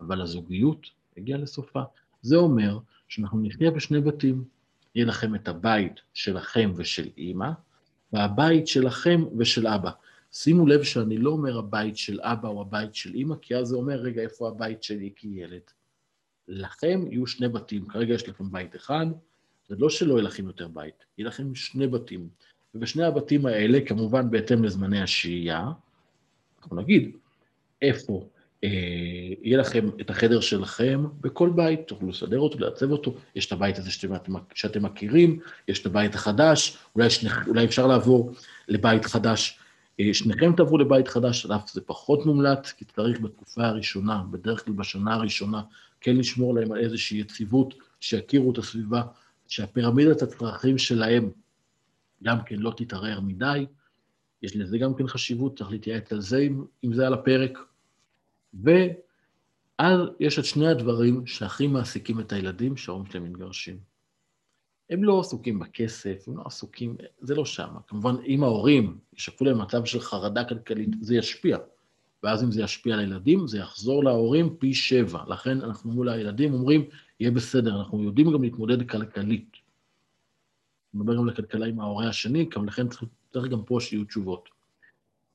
[0.00, 1.82] אבל הזוגיות הגיעה לסופה.
[2.22, 2.78] זה אומר
[3.08, 4.55] שאנחנו נחיה בשני בתים.
[4.96, 7.50] יהיה לכם את הבית שלכם ושל אימא,
[8.12, 9.90] והבית שלכם ושל אבא.
[10.32, 13.76] שימו לב שאני לא אומר הבית של אבא או הבית של אימא, כי אז זה
[13.76, 15.60] אומר, רגע, איפה הבית שלי כילד?
[16.48, 19.06] לכם יהיו שני בתים, כרגע יש לכם בית אחד,
[19.68, 22.28] זה לא שלא יהיה לכם יותר בית, יהיה לכם שני בתים.
[22.74, 25.70] ובשני הבתים האלה, כמובן בהתאם לזמני השהייה,
[26.58, 27.16] אנחנו נגיד
[27.82, 28.28] איפה
[28.64, 29.05] אה,
[29.46, 33.78] יהיה לכם את החדר שלכם בכל בית, תוכלו לסדר אותו, לעצב אותו, יש את הבית
[33.78, 38.32] הזה שאתם, שאתם מכירים, יש את הבית החדש, אולי, שני, אולי אפשר לעבור
[38.68, 39.58] לבית חדש.
[40.00, 44.74] אה, שניכם תעברו לבית חדש, אף זה פחות מומלץ, כי צריך בתקופה הראשונה, בדרך כלל
[44.74, 45.62] בשנה הראשונה,
[46.00, 49.02] כן לשמור להם על איזושהי יציבות, שיכירו את הסביבה,
[49.48, 51.30] שהפירמידת הצרכים שלהם
[52.22, 53.66] גם כן לא תתערער מדי.
[54.42, 57.58] יש לזה גם כן חשיבות, צריך להתייעץ על זה אם, אם זה על הפרק.
[59.78, 63.78] ואז יש את שני הדברים שהכי מעסיקים את הילדים שההורים שלהם מתגרשים.
[64.90, 67.74] הם לא עסוקים בכסף, הם לא עסוקים, זה לא שם.
[67.86, 71.58] כמובן, אם ההורים ישקפו להם מצב של חרדה כלכלית, זה ישפיע.
[72.22, 75.24] ואז אם זה ישפיע על הילדים, זה יחזור להורים פי שבע.
[75.28, 76.88] לכן אנחנו מול הילדים אומרים,
[77.20, 79.50] יהיה בסדר, אנחנו יודעים גם להתמודד כלכלית.
[80.94, 84.48] אני מדבר גם לכלכלה עם ההורה השני, גם לכן צריך, צריך גם פה שיהיו תשובות.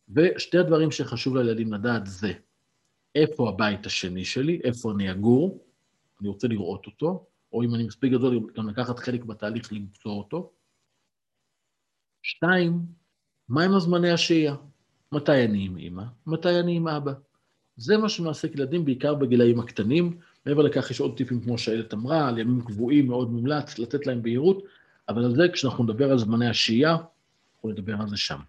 [0.10, 2.34] ושתי הדברים שחשוב לילדים לדעת זה,
[3.16, 5.64] איפה הבית השני שלי, איפה אני אגור,
[6.22, 10.52] אני רוצה לראות אותו, או אם אני מספיק גדול, גם לקחת חלק בתהליך למצוא אותו.
[12.24, 12.80] שתיים,
[13.50, 14.56] מהם הזמני השהייה?
[15.12, 16.04] מתי אני עם אימא?
[16.28, 17.14] מתי אני עם אבא?
[17.78, 20.18] זה מה שמעסיק ילדים, בעיקר בגילאים הקטנים.
[20.46, 24.22] מעבר לכך, יש עוד טיפים, כמו שאיילת אמרה, על ימים קבועים מאוד מומלץ, לתת להם
[24.22, 24.64] בהירות,
[25.10, 26.98] אבל על זה, כשאנחנו נדבר על זמני השהייה,
[27.56, 28.40] אנחנו נדבר על זה שם.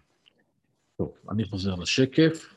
[0.97, 2.52] טוב, אני חוזר לשקף.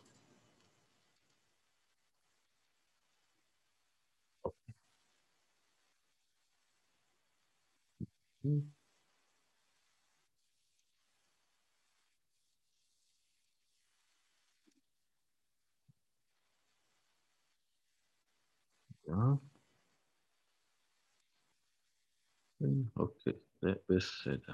[22.97, 23.33] אוקיי,
[23.63, 24.53] זה בסדר.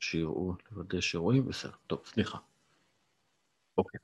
[0.00, 1.72] שיראו, לוודא שרואים, בסדר.
[1.86, 2.38] טוב, סליחה.
[3.78, 4.00] אוקיי.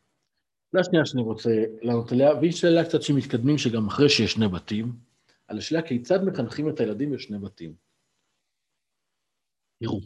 [0.72, 1.50] שאלה שנייה שאני רוצה
[1.82, 5.07] לענות עליה, והיא שאלה קצת שמתקדמים, שגם אחרי שיש שני בתים,
[5.48, 7.74] על השאלה כיצד מחנכים את הילדים בשני בתים.
[9.80, 10.00] תראו,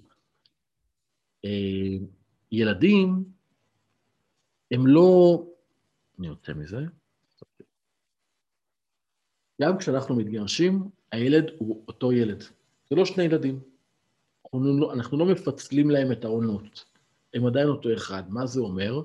[1.45, 2.07] אה,
[2.53, 3.25] ילדים
[4.71, 5.43] הם לא...
[6.19, 6.81] אני יוצא מזה.
[9.63, 12.43] גם כשאנחנו מתגרשים, הילד הוא אותו ילד.
[12.91, 13.61] זה לא שני ילדים.
[14.45, 16.85] אנחנו לא, אנחנו לא מפצלים להם את העונות.
[17.35, 18.23] הם עדיין אותו אחד.
[18.29, 19.03] מה זה אומר?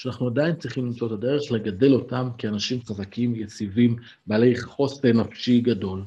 [0.00, 3.96] שאנחנו עדיין צריכים למצוא את הדרך לגדל אותם כאנשים חזקים, יציבים,
[4.26, 6.04] בעלי חוסן נפשי גדול.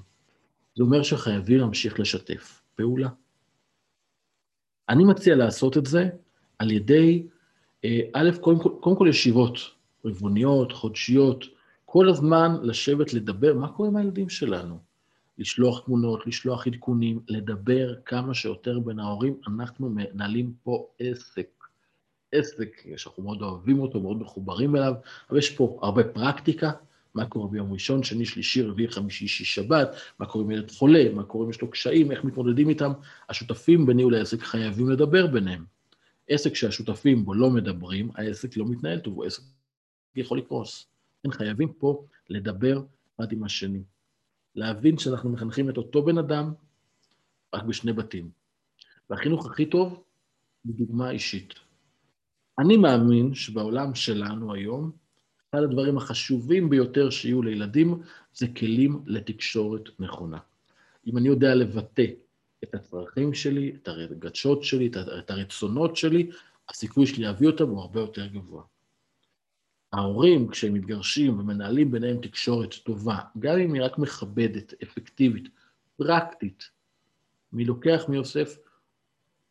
[0.76, 3.10] זה אומר שחייבים להמשיך לשתף פעולה.
[4.90, 6.10] אני מציע לעשות את זה
[6.60, 7.28] על ידי,
[7.86, 9.58] אה, א', קודם כל, קודם כל ישיבות,
[10.06, 11.46] רבעוניות, חודשיות,
[11.86, 14.80] כל הזמן לשבת, לדבר, מה קורה עם הילדים שלנו?
[15.38, 19.38] לשלוח תמונות, לשלוח עדכונים, לדבר כמה שיותר בין ההורים.
[19.48, 21.63] אנחנו מנהלים פה עסק.
[22.34, 24.94] עסק שאנחנו מאוד אוהבים אותו, מאוד מחוברים אליו,
[25.30, 26.72] אבל יש פה הרבה פרקטיקה,
[27.16, 31.10] מה קורה ביום ראשון, שני, שלישי, רביעי, חמישי, שיש, שבת, מה קורה עם ילד חולה,
[31.14, 32.92] מה קורה אם יש לו קשיים, איך מתמודדים איתם.
[33.30, 35.66] השותפים בניהול העסק חייבים לדבר ביניהם.
[36.28, 39.44] עסק שהשותפים בו לא מדברים, העסק לא מתנהל טוב, הוא עסק
[40.16, 40.88] יכול לקרוס.
[41.26, 42.82] הם חייבים פה לדבר
[43.16, 43.84] אחד עם השני.
[44.56, 46.54] להבין שאנחנו מחנכים את אותו בן אדם
[47.54, 48.30] רק בשני בתים.
[49.10, 50.04] והחינוך הכי טוב
[50.64, 51.63] הוא אישית.
[52.60, 54.92] אני מאמין שבעולם שלנו היום,
[55.50, 58.02] אחד הדברים החשובים ביותר שיהיו לילדים
[58.34, 60.38] זה כלים לתקשורת נכונה.
[61.08, 62.06] אם אני יודע לבטא
[62.64, 66.30] את הצרכים שלי, את הרגשות שלי, את הרצונות שלי,
[66.70, 68.64] הסיכוי שלי להביא אותם הוא הרבה יותר גבוה.
[69.94, 75.50] ההורים, כשהם מתגרשים ומנהלים ביניהם תקשורת טובה, גם אם היא רק מכבדת, אפקטיבית,
[75.98, 76.70] פרקטית,
[77.54, 78.58] מי לוקח מיוסף,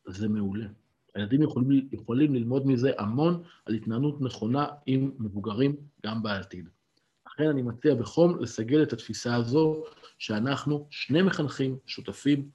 [0.06, 0.66] זה מעולה.
[1.14, 6.68] הילדים יכולים, יכולים ללמוד מזה המון על התנהלות נכונה עם מבוגרים גם בעתיד.
[7.26, 9.84] לכן אני מציע בחום לסגל את התפיסה הזו
[10.18, 12.50] שאנחנו שני מחנכים, שותפים,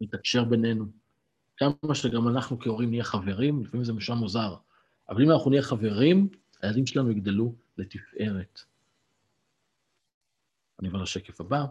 [0.00, 0.84] נתקשר בינינו.
[1.56, 4.56] כמה שגם אנחנו כהורים נהיה חברים, לפעמים זה משם מוזר,
[5.08, 6.28] אבל אם אנחנו נהיה חברים,
[6.62, 8.60] הילדים שלנו יגדלו לתפארת.
[10.80, 11.64] אני עובר לשקף הבא.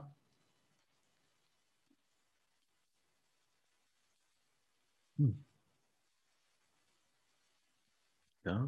[8.47, 8.65] אני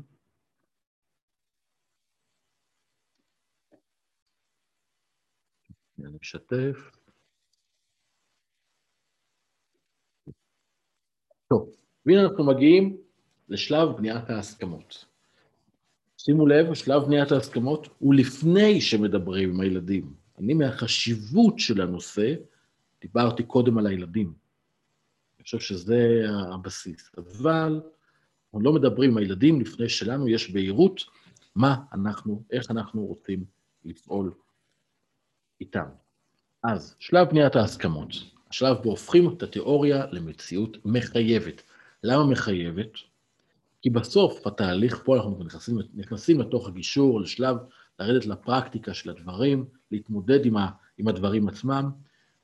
[6.21, 6.91] משתף.
[11.47, 12.97] טוב, והנה אנחנו מגיעים
[13.49, 15.05] לשלב בניית ההסכמות.
[16.17, 20.13] שימו לב, שלב בניית ההסכמות הוא לפני שמדברים עם הילדים.
[20.37, 22.33] אני מהחשיבות של הנושא,
[23.01, 24.33] דיברתי קודם על הילדים.
[25.35, 26.21] אני חושב שזה
[26.53, 27.11] הבסיס.
[27.17, 27.81] אבל
[28.55, 31.01] אנחנו לא מדברים עם הילדים לפני שלנו יש בהירות
[31.55, 33.45] מה אנחנו, איך אנחנו רוצים
[33.85, 34.31] לפעול
[35.61, 35.85] איתם.
[36.63, 38.09] אז שלב בניית ההסכמות,
[38.49, 41.61] השלב בו הופכים את התיאוריה למציאות מחייבת.
[42.03, 42.91] למה מחייבת?
[43.81, 47.57] כי בסוף התהליך, פה אנחנו נכנסים, נכנסים לתוך הגישור, לשלב
[47.99, 51.91] לרדת לפרקטיקה של הדברים, להתמודד עם, ה, עם הדברים עצמם,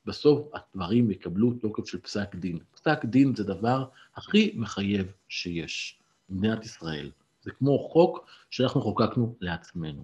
[0.05, 2.59] בסוף הדברים יקבלו תוקף של פסק דין.
[2.71, 3.85] פסק דין זה דבר
[4.15, 6.00] הכי מחייב שיש
[6.31, 7.11] במדינת ישראל.
[7.41, 10.03] זה כמו חוק שאנחנו חוקקנו לעצמנו.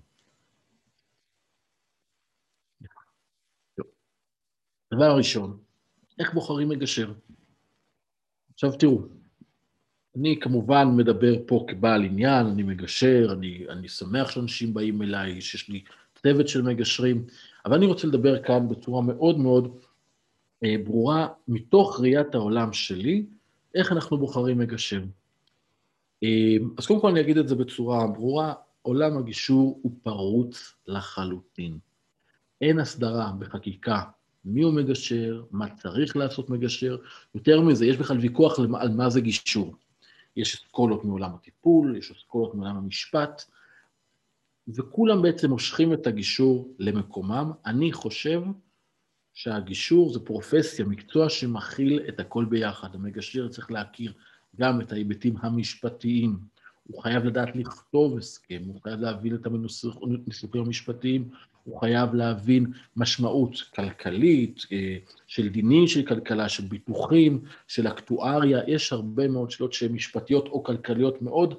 [4.93, 5.57] דבר ראשון,
[6.19, 7.13] איך בוחרים מגשר?
[8.53, 9.01] עכשיו תראו,
[10.15, 15.69] אני כמובן מדבר פה כבעל עניין, אני מגשר, אני, אני שמח שאנשים באים אליי, שיש
[15.69, 15.83] לי
[16.15, 17.25] צוות של מגשרים,
[17.65, 19.77] אבל אני רוצה לדבר כאן בצורה מאוד מאוד
[20.63, 23.25] אה, ברורה, מתוך ראיית העולם שלי,
[23.75, 25.01] איך אנחנו בוחרים מגשר.
[26.23, 31.77] אה, אז קודם כל אני אגיד את זה בצורה ברורה, עולם הגישור הוא פרוץ לחלוטין.
[32.61, 34.01] אין הסדרה בחקיקה
[34.47, 36.97] מי הוא מגשר, מה צריך לעשות מגשר.
[37.35, 39.75] יותר מזה, יש בכלל ויכוח על מה זה גישור.
[40.35, 43.43] יש אסכולות מעולם הטיפול, יש אסכולות מעולם המשפט,
[44.67, 47.51] וכולם בעצם מושכים את הגישור למקומם.
[47.65, 48.41] אני חושב
[49.33, 52.95] שהגישור זה פרופסיה, מקצוע שמכיל את הכל ביחד.
[52.95, 54.13] המגשר צריך להכיר
[54.55, 56.39] גם את ההיבטים המשפטיים,
[56.83, 61.29] הוא חייב לדעת לכתוב הסכם, הוא חייב להבין את הניסוחים המשפטיים,
[61.63, 68.93] הוא חייב להבין משמעות כלכלית, אה, של דינים של כלכלה, של ביטוחים, של אקטואריה, יש
[68.93, 71.53] הרבה מאוד שאלות שהן משפטיות או כלכליות מאוד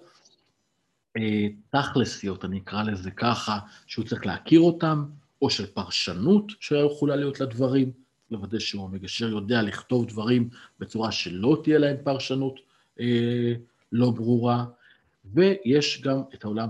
[1.16, 5.02] אה, תכלסיות, אני אקרא לזה ככה, שהוא צריך להכיר אותן,
[5.42, 7.92] או של פרשנות שיכולה להיות לדברים,
[8.30, 10.48] לוודא שהוא המגשר יודע לכתוב דברים
[10.80, 12.60] בצורה שלא תהיה להם פרשנות
[13.92, 14.64] לא ברורה,
[15.24, 16.68] ויש גם את העולם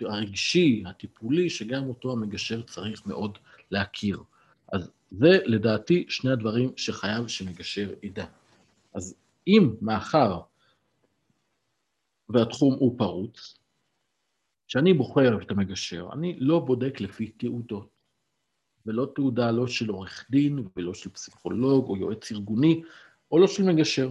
[0.00, 3.38] הרגשי, הטיפולי, שגם אותו המגשר צריך מאוד
[3.70, 4.22] להכיר.
[4.72, 8.26] אז זה לדעתי שני הדברים שחייב שמגשר ידע.
[8.94, 9.14] אז
[9.46, 10.40] אם מאחר
[12.28, 13.58] והתחום הוא פרוץ,
[14.66, 17.88] כשאני בוחר את המגשר, אני לא בודק לפי תעודות,
[18.86, 22.82] ולא תעודה לא של עורך דין, ולא של פסיכולוג, או יועץ ארגוני,
[23.30, 24.10] או לא של מגשר.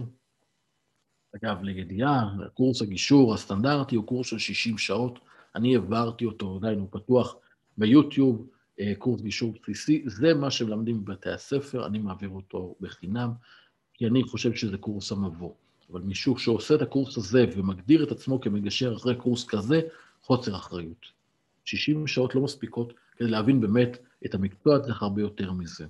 [1.42, 5.18] אגב, לידיעה, קורס הגישור הסטנדרטי הוא קורס של 60 שעות,
[5.54, 7.36] אני העברתי אותו, עדיין הוא פתוח
[7.78, 8.46] ביוטיוב,
[8.80, 13.30] אה, קורס גישור בסיסי, זה מה שמלמדים בבתי הספר, אני מעביר אותו בחינם,
[13.94, 15.52] כי אני חושב שזה קורס המבוא.
[15.92, 19.80] אבל מישהו שעושה את הקורס הזה ומגדיר את עצמו כמגשר אחרי קורס כזה,
[20.22, 21.06] חוסר אחריות.
[21.64, 25.86] 60 שעות לא מספיקות כדי להבין באמת את המקצוע, צריך הרבה יותר מזה.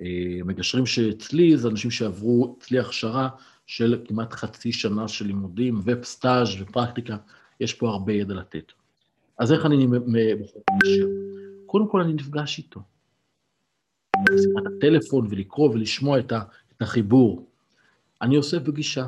[0.00, 0.06] אה,
[0.44, 3.28] מגשרים שאצלי זה אנשים שעברו אצלי הכשרה
[3.66, 7.16] של כמעט חצי שנה של לימודים וסטאז' ופרקטיקה,
[7.60, 8.72] יש פה הרבה ידע לתת.
[9.38, 11.06] אז איך אני בוחר מגשר?
[11.66, 12.80] קודם כל אני נפגש איתו.
[14.28, 16.32] שיחת הטלפון ולקרוא ולשמוע את
[16.80, 17.50] החיבור.
[18.22, 19.06] אני עושה פגישה.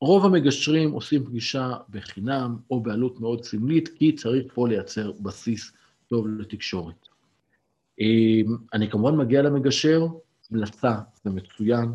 [0.00, 5.72] רוב המגשרים עושים פגישה בחינם או בעלות מאוד סמלית, כי צריך פה לייצר בסיס
[6.06, 7.08] טוב לתקשורת.
[8.00, 10.06] אמ, אני כמובן מגיע למגשר,
[10.50, 10.94] המלצה,
[11.24, 11.88] זה מצוין,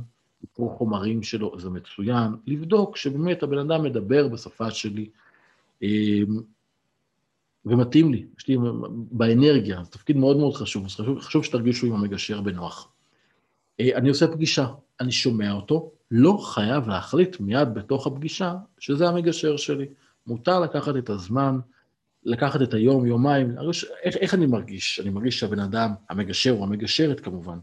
[0.43, 5.09] לקרוא חומרים שלו, זה מצוין, לבדוק שבאמת הבן אדם מדבר בשפה שלי,
[5.81, 6.39] אמ,
[7.65, 8.57] ומתאים לי, יש לי
[9.11, 12.91] באנרגיה, זה תפקיד מאוד מאוד חשוב, אז חשוב, חשוב שתרגישו עם המגשר בנוח.
[13.79, 14.67] אה, אני עושה פגישה,
[14.99, 19.85] אני שומע אותו, לא חייב להחליט מיד בתוך הפגישה שזה המגשר שלי.
[20.27, 21.59] מותר לקחת את הזמן,
[22.25, 23.55] לקחת את היום, יומיים,
[24.03, 24.99] איך, איך אני מרגיש?
[24.99, 27.57] אני מרגיש שהבן אדם, המגשר או המגשרת כמובן,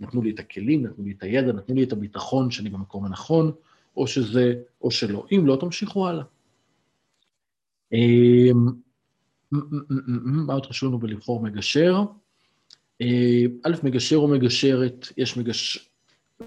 [0.00, 3.52] נתנו לי את הכלים, נתנו לי את הידע, נתנו לי את הביטחון שאני במקום הנכון,
[3.96, 5.26] או שזה, או שלא.
[5.32, 6.24] אם לא, תמשיכו הלאה.
[7.92, 8.66] אמ,
[10.46, 12.02] מה עוד חשוב לנו בלבחור מגשר?
[13.00, 15.90] אה, א', מגשר או מגשרת, יש מגש...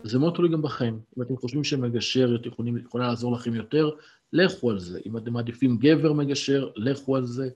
[0.04, 0.98] זה מאוד תלוי גם בכם.
[1.18, 2.42] אם אתם חושבים שמגשרת
[2.86, 3.90] יכולה לעזור לכם יותר,
[4.34, 5.00] לכו על זה.
[5.06, 7.50] אם אתם מעדיפים גבר מגשר, לכו על זה.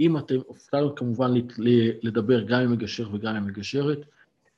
[0.00, 1.34] אם אתם, אפשר כמובן
[2.02, 3.98] לדבר גם עם מגשר וגם עם מגשרת.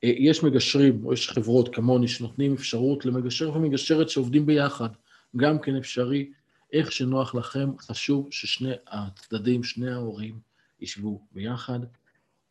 [0.04, 4.88] אה, יש מגשרים, או יש חברות כמוני שנותנים אפשרות למגשר ומגשרת שעובדים ביחד.
[5.36, 6.30] גם כן אפשרי,
[6.72, 10.38] איך שנוח לכם, חשוב ששני הצדדים, שני ההורים,
[10.80, 11.80] ישבו ביחד.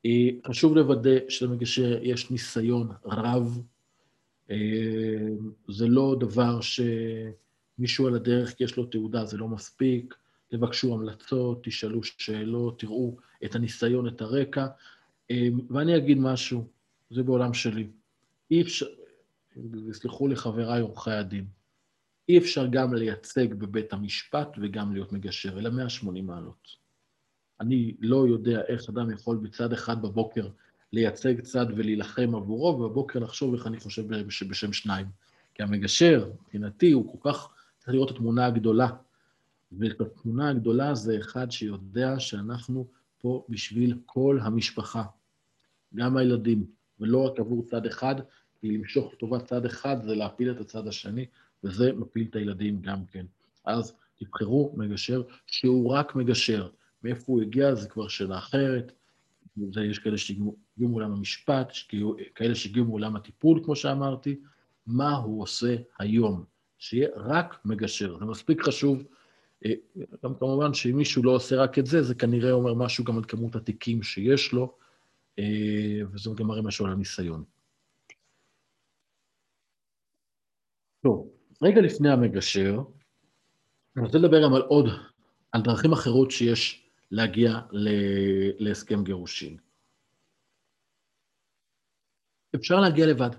[0.05, 3.61] אה, חשוב לוודא שלמגשר יש ניסיון רב.
[4.51, 4.57] אה,
[5.67, 10.15] זה לא דבר שמישהו על הדרך כי יש לו תעודה, זה לא מספיק.
[10.47, 14.67] תבקשו המלצות, תשאלו שאלות, תראו את הניסיון, את הרקע.
[15.69, 16.67] ואני אגיד משהו,
[17.11, 17.87] זה בעולם שלי.
[18.51, 18.85] אי אפשר,
[19.89, 21.45] יסלחו לי חבריי עורכי הדין,
[22.29, 26.67] אי אפשר גם לייצג בבית המשפט וגם להיות מגשר, אלא 180 מעלות.
[27.59, 30.49] אני לא יודע איך אדם יכול בצד אחד בבוקר
[30.93, 34.07] לייצג צד ולהילחם עבורו, ובבוקר לחשוב איך אני חושב
[34.49, 35.05] בשם שניים.
[35.53, 38.87] כי המגשר, מבחינתי, הוא כל כך, צריך לראות את התמונה הגדולה.
[39.71, 42.87] ובתמונה הגדולה זה אחד שיודע שאנחנו
[43.17, 45.03] פה בשביל כל המשפחה,
[45.95, 46.65] גם הילדים,
[47.01, 48.15] ולא רק עבור צד אחד,
[48.61, 51.25] כי למשוך לטובת צד אחד זה להפיל את הצד השני,
[51.63, 53.25] וזה מפיל את הילדים גם כן.
[53.65, 56.69] אז תבחרו מגשר שהוא רק מגשר.
[57.03, 58.91] מאיפה הוא הגיע זה כבר שאלה אחרת.
[59.71, 61.87] זה יש כאלה שהגיעו מעולם המשפט, יש
[62.35, 64.39] כאלה שהגיעו מעולם הטיפול, כמו שאמרתי.
[64.87, 66.43] מה הוא עושה היום?
[66.77, 68.17] שיהיה רק מגשר.
[68.19, 69.03] זה מספיק חשוב.
[69.65, 69.73] אה,
[70.23, 73.23] גם כמובן שאם מישהו לא עושה רק את זה, זה כנראה אומר משהו גם על
[73.27, 74.75] כמות התיקים שיש לו,
[76.13, 77.43] וזה גם מראה משהו על הניסיון.
[81.03, 81.29] טוב,
[81.61, 82.79] רגע לפני המגשר,
[83.95, 84.85] אני רוצה לדבר גם על עוד,
[85.51, 87.59] על דרכים אחרות שיש להגיע
[88.59, 89.57] להסכם גירושין.
[92.55, 93.29] אפשר להגיע לבד.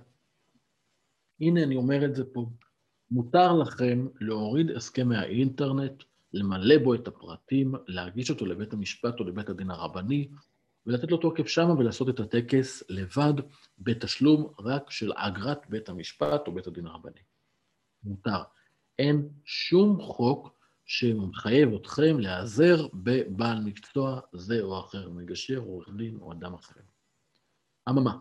[1.40, 2.46] הנה, אני אומר את זה פה.
[3.10, 9.48] מותר לכם להוריד הסכם מהאינטרנט, למלא בו את הפרטים, להגיש אותו לבית המשפט או לבית
[9.48, 10.28] הדין הרבני,
[10.86, 13.34] ולתת לו תוקף שמה ולעשות את הטקס לבד,
[13.78, 17.20] בתשלום רק של אגרת בית המשפט או בית הדין הרבני.
[18.04, 18.42] מותר.
[18.98, 20.48] אין שום חוק
[20.84, 26.80] שמחייב אתכם להיעזר בבעל מקצוע זה או אחר, מגשר, עורך דין או אדם אחר.
[27.88, 28.16] אממה,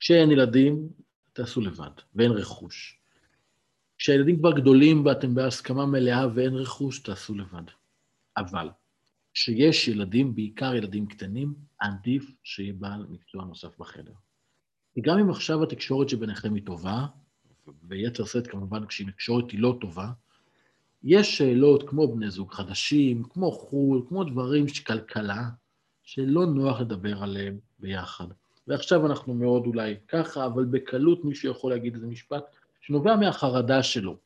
[0.00, 0.88] כשאין ילדים,
[1.32, 3.00] תעשו לבד, ואין רכוש.
[3.98, 7.62] כשהילדים כבר גדולים ואתם בהסכמה מלאה ואין רכוש, תעשו לבד.
[8.36, 8.68] אבל
[9.36, 14.12] כשיש ילדים, בעיקר ילדים קטנים, עדיף שיהיה בעל מקצוע נוסף בחדר.
[14.94, 17.06] כי גם אם עכשיו התקשורת שביניכם היא טובה,
[17.88, 20.08] ויתר שאת כמובן כשהתקשורת היא לא טובה,
[21.02, 25.48] יש שאלות כמו בני זוג חדשים, כמו חו"ל, כמו דברים של כלכלה,
[26.02, 28.26] שלא נוח לדבר עליהם ביחד.
[28.66, 32.44] ועכשיו אנחנו מאוד אולי ככה, אבל בקלות מישהו יכול להגיד איזה משפט
[32.80, 34.16] שנובע מהחרדה שלו,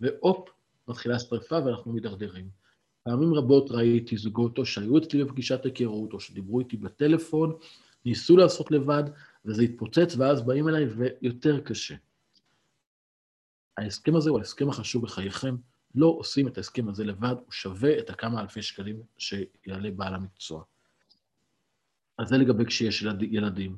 [0.00, 0.48] והופ,
[0.88, 2.57] מתחילה שרפה ואנחנו מידרדרים.
[3.08, 7.56] פעמים רבות ראיתי זוגות או שהיו אצלי בפגישת היכרות, או שדיברו איתי בטלפון,
[8.04, 9.04] ניסו לעשות לבד,
[9.44, 11.94] וזה התפוצץ, ואז באים אליי ויותר קשה.
[13.76, 15.56] ההסכם הזה הוא ההסכם החשוב בחייכם,
[15.94, 20.62] לא עושים את ההסכם הזה לבד, הוא שווה את הכמה אלפי שקלים שיעלה בעל המקצוע.
[22.18, 23.76] אז זה לגבי כשיש ילד, ילדים.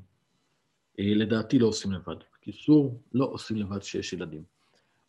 [0.99, 2.17] אה, לדעתי לא עושים לבד.
[2.35, 4.43] בקיצור, לא עושים לבד כשיש ילדים.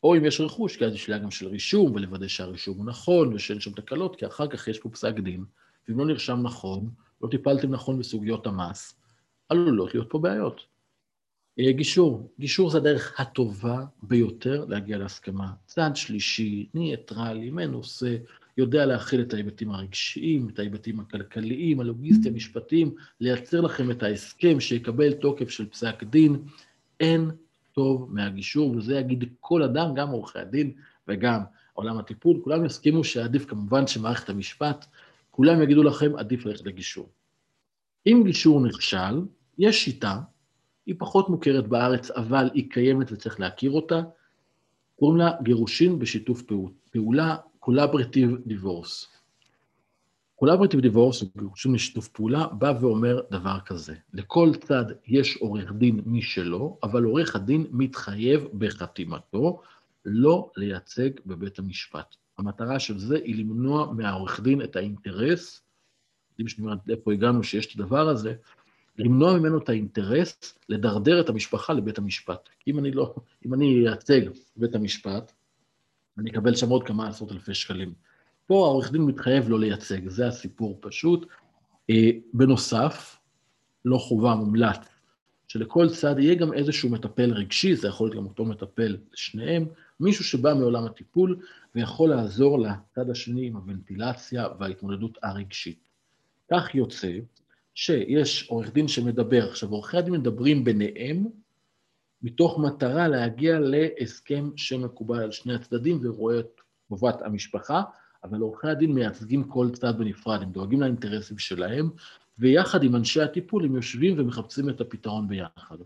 [0.04, 3.34] או אם יש רכוש, כי אז יש שאלה גם של רישום, ולוודא שהרישום הוא נכון,
[3.34, 5.43] ושאין שם תקלות, כי אחר כך יש פה פסק דין,
[5.88, 6.89] ואם לא נרשם נכון,
[7.22, 8.95] לא טיפלתם נכון בסוגיות המס,
[9.49, 10.66] עלולות להיות פה בעיות.
[11.60, 15.52] אה, גישור, גישור זה הדרך הטובה ביותר להגיע להסכמה.
[15.66, 18.16] צד שלישי, ניטרלי, מנוסה,
[18.58, 25.14] יודע להכיל את ההיבטים הרגשיים, את ההיבטים הכלכליים, הלוגיסטיים, המשפטיים, לייצר לכם את ההסכם שיקבל
[25.14, 26.43] תוקף של פסק דין.
[26.99, 27.32] אין
[27.74, 30.72] טוב מהגישור, וזה יגיד כל אדם, גם עורכי הדין
[31.07, 31.41] וגם
[31.74, 34.86] עולם הטיפול, כולם יסכימו שעדיף כמובן שמערכת המשפט,
[35.32, 37.09] כולם יגידו לכם, עדיף ללכת לגישור.
[38.07, 39.22] אם גישור נכשל,
[39.57, 40.19] יש שיטה,
[40.86, 44.01] היא פחות מוכרת בארץ, אבל היא קיימת וצריך להכיר אותה,
[44.99, 46.43] קוראים לה גירושין בשיתוף
[46.91, 49.07] פעולה, Collaborative Divorce.
[50.43, 56.01] Collaborative Divorce, או גירושין בשיתוף פעולה, בא ואומר דבר כזה, לכל צד יש עורך דין
[56.05, 59.61] משלו, אבל עורך הדין מתחייב בחתימתו
[60.05, 62.15] לא לייצג בבית המשפט.
[62.37, 65.61] המטרה של זה היא למנוע מהעורך דין את האינטרס,
[66.39, 68.33] יודעים אומר איפה הגענו שיש את הדבר הזה,
[68.97, 72.49] למנוע ממנו את האינטרס לדרדר את המשפחה לבית המשפט.
[72.67, 73.15] אם אני לא,
[73.45, 74.21] אם אני אייצג
[74.57, 75.31] בבית המשפט,
[76.17, 77.93] אני אקבל שם עוד כמה עשרות אלפי שקלים.
[78.45, 81.27] פה העורך דין מתחייב לא לייצג, זה הסיפור פשוט.
[81.89, 83.17] אה, בנוסף,
[83.85, 84.77] לא חובה, מומלץ,
[85.47, 89.65] שלכל צד יהיה גם איזשהו מטפל רגשי, זה יכול להיות גם אותו מטפל לשניהם,
[89.99, 91.39] מישהו שבא מעולם הטיפול
[91.75, 95.79] ויכול לעזור לצד השני עם הוונטילציה וההתמודדות הרגשית.
[96.51, 97.11] כך יוצא
[97.75, 99.49] שיש עורך דין שמדבר.
[99.49, 101.27] עכשיו, עורכי הדין מדברים ביניהם
[102.21, 107.81] מתוך מטרה להגיע להסכם שמקובל על שני הצדדים ורואה את טובת המשפחה,
[108.24, 111.89] אבל עורכי הדין מייצגים כל צד בנפרד, הם דואגים לאינטרסים שלהם,
[112.39, 115.78] ויחד עם אנשי הטיפול הם יושבים ומחפשים את הפתרון ביחד.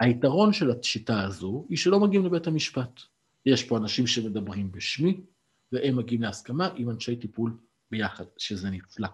[0.00, 3.00] היתרון של השיטה הזו היא שלא מגיעים לבית המשפט.
[3.46, 5.20] יש פה אנשים שמדברים בשמי,
[5.72, 7.56] והם מגיעים להסכמה עם אנשי טיפול
[7.90, 9.08] ביחד, שזה נפלא.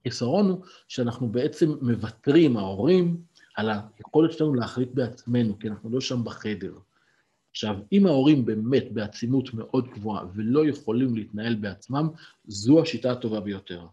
[0.00, 3.22] החיסרון הוא שאנחנו בעצם מוותרים, ההורים,
[3.56, 6.72] על היכולת שלנו להחליט בעצמנו, כי אנחנו לא שם בחדר.
[7.52, 12.08] עכשיו, אם ההורים באמת בעצימות מאוד גבוהה ולא יכולים להתנהל בעצמם,
[12.44, 13.86] זו השיטה הטובה ביותר.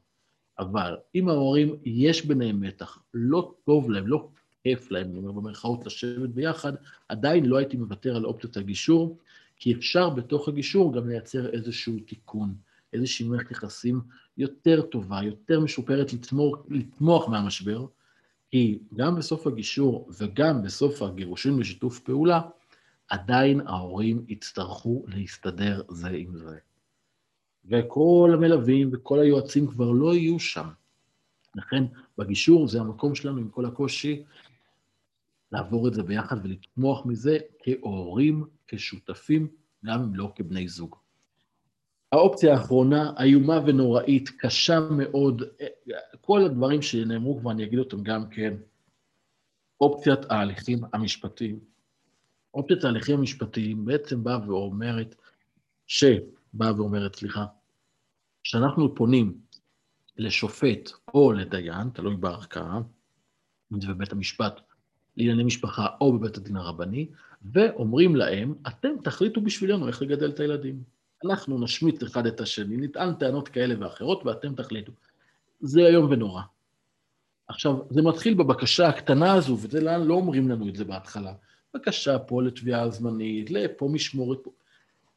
[0.59, 4.27] אבל אם ההורים, יש ביניהם מתח, לא טוב להם, לא
[4.63, 6.73] כיף להם, אני אומר במרכאות, לשבת ביחד,
[7.09, 9.17] עדיין לא הייתי מוותר על אופציית הגישור,
[9.57, 12.53] כי אפשר בתוך הגישור גם לייצר איזשהו תיקון,
[12.93, 14.01] איזושהי מערכת יחסים
[14.37, 17.85] יותר טובה, יותר משופרת לתמוך, לתמוך מהמשבר,
[18.51, 22.41] כי גם בסוף הגישור וגם בסוף הגירושים בשיתוף פעולה,
[23.09, 26.57] עדיין ההורים יצטרכו להסתדר זה עם זה.
[27.65, 30.69] וכל המלווים וכל היועצים כבר לא יהיו שם.
[31.55, 31.83] לכן
[32.17, 34.23] בגישור זה המקום שלנו עם כל הקושי
[35.51, 39.47] לעבור את זה ביחד ולתמוך מזה כהורים, כשותפים,
[39.85, 40.95] גם אם לא כבני זוג.
[42.11, 45.43] האופציה האחרונה, איומה ונוראית, קשה מאוד,
[46.21, 48.53] כל הדברים שנאמרו כבר, אני אגיד אותם גם כן,
[49.81, 51.68] אופציית ההליכים המשפטיים.
[52.53, 55.15] אופציית ההליכים המשפטיים בעצם באה ואומרת,
[55.87, 57.45] שבאה ואומרת, סליחה,
[58.43, 59.37] שאנחנו פונים
[60.17, 62.77] לשופט או לדיין, תלוי בערכאה,
[63.73, 64.61] אם זה בבית המשפט
[65.17, 67.07] לענייני משפחה או בבית הדין הרבני,
[67.53, 70.83] ואומרים להם, אתם תחליטו בשבילנו איך לגדל את הילדים.
[71.25, 74.91] אנחנו נשמיט אחד את השני, נטען טענות כאלה ואחרות, ואתם תחליטו.
[75.59, 76.41] זה איום ונורא.
[77.47, 81.33] עכשיו, זה מתחיל בבקשה הקטנה הזו, וזה לאן לא אומרים לנו את זה בהתחלה.
[81.73, 84.51] בקשה פה לתביעה זמנית, לפה משמורת פה.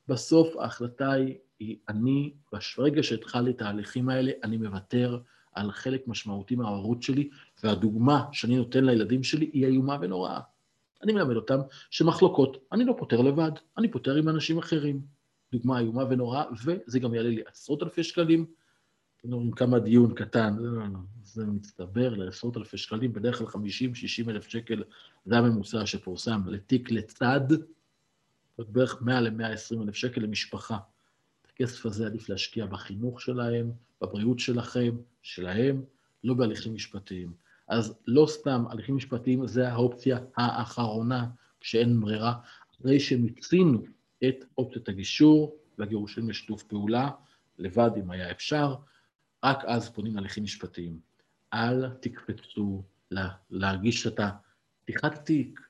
[0.09, 2.33] בסוף ההחלטה היא, היא אני,
[2.79, 5.19] ברגע שהתחלתי את ההליכים האלה, אני מוותר
[5.53, 7.31] על חלק משמעותי מההורות שלי,
[7.65, 10.41] והדוגמה שאני נותן לילדים שלי היא איומה ונוראה.
[11.03, 15.03] אני מלמד אותם שמחלוקות, אני לא פותר לבד, אני פותר עם אנשים אחרים.
[15.53, 18.47] דוגמה איומה ונוראה, וזה גם יעלה לי עשרות אלפי שקלים.
[19.25, 23.51] אומרים כמה דיון קטן, לא, לא, לא, זה מצטבר לעשרות אלפי שקלים, בדרך כלל 50-60
[24.29, 24.83] אלף שקל,
[25.25, 27.41] זה הממוצע שפורסם לתיק לצד,
[28.59, 30.79] בערך 100 ל-120 אלף שקל למשפחה.
[31.43, 35.83] את הכסף הזה עדיף להשקיע בחינוך שלהם, בבריאות שלכם, שלהם,
[36.25, 37.33] לא בהליכים משפטיים.
[37.68, 41.27] אז לא סתם, הליכים משפטיים זה האופציה האחרונה,
[41.61, 42.35] כשאין ברירה,
[42.81, 43.83] אחרי שמיצינו
[44.29, 47.11] את אופציית הגישור והגירושים לשיתוף פעולה,
[47.59, 48.75] לבד אם היה אפשר,
[49.45, 51.01] רק אז פונים להליכים משפטיים.
[51.53, 54.20] אל תקפצו לה, להרגיש את
[54.82, 55.61] פתיחת התיק,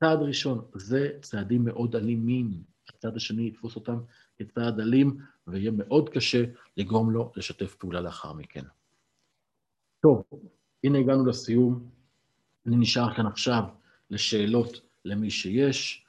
[0.00, 2.62] צעד ראשון, זה צעדים מאוד אלימים.
[2.88, 3.98] הצד השני יתפוס אותם
[4.38, 6.44] כצעד אלים, ויהיה מאוד קשה
[6.76, 8.64] לגרום לו לשתף פעולה לאחר מכן.
[10.00, 10.22] טוב,
[10.84, 11.90] הנה הגענו לסיום.
[12.66, 13.64] אני נשאר כאן עכשיו
[14.10, 16.04] לשאלות למי שיש.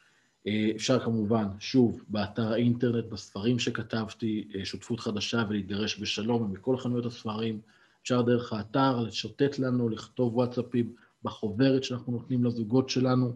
[0.49, 7.05] אה, אפשר כמובן, שוב, באתר האינטרנט, בספרים שכתבתי, אה, שותפות חדשה ולהתגרש בשלום, ומכל חנויות
[7.05, 7.59] הספרים.
[8.01, 10.93] אפשר דרך האתר לשוטט לנו, לכתוב וואטסאפים
[11.23, 13.33] בחוברת שאנחנו נותנים לזוגות שלנו.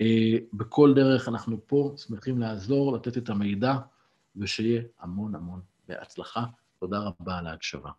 [0.00, 3.74] אה, בכל דרך אנחנו פה, שמחים לעזור, לתת את המידע,
[4.36, 6.44] ושיהיה המון המון בהצלחה.
[6.80, 7.90] תודה רבה על ההקשבה.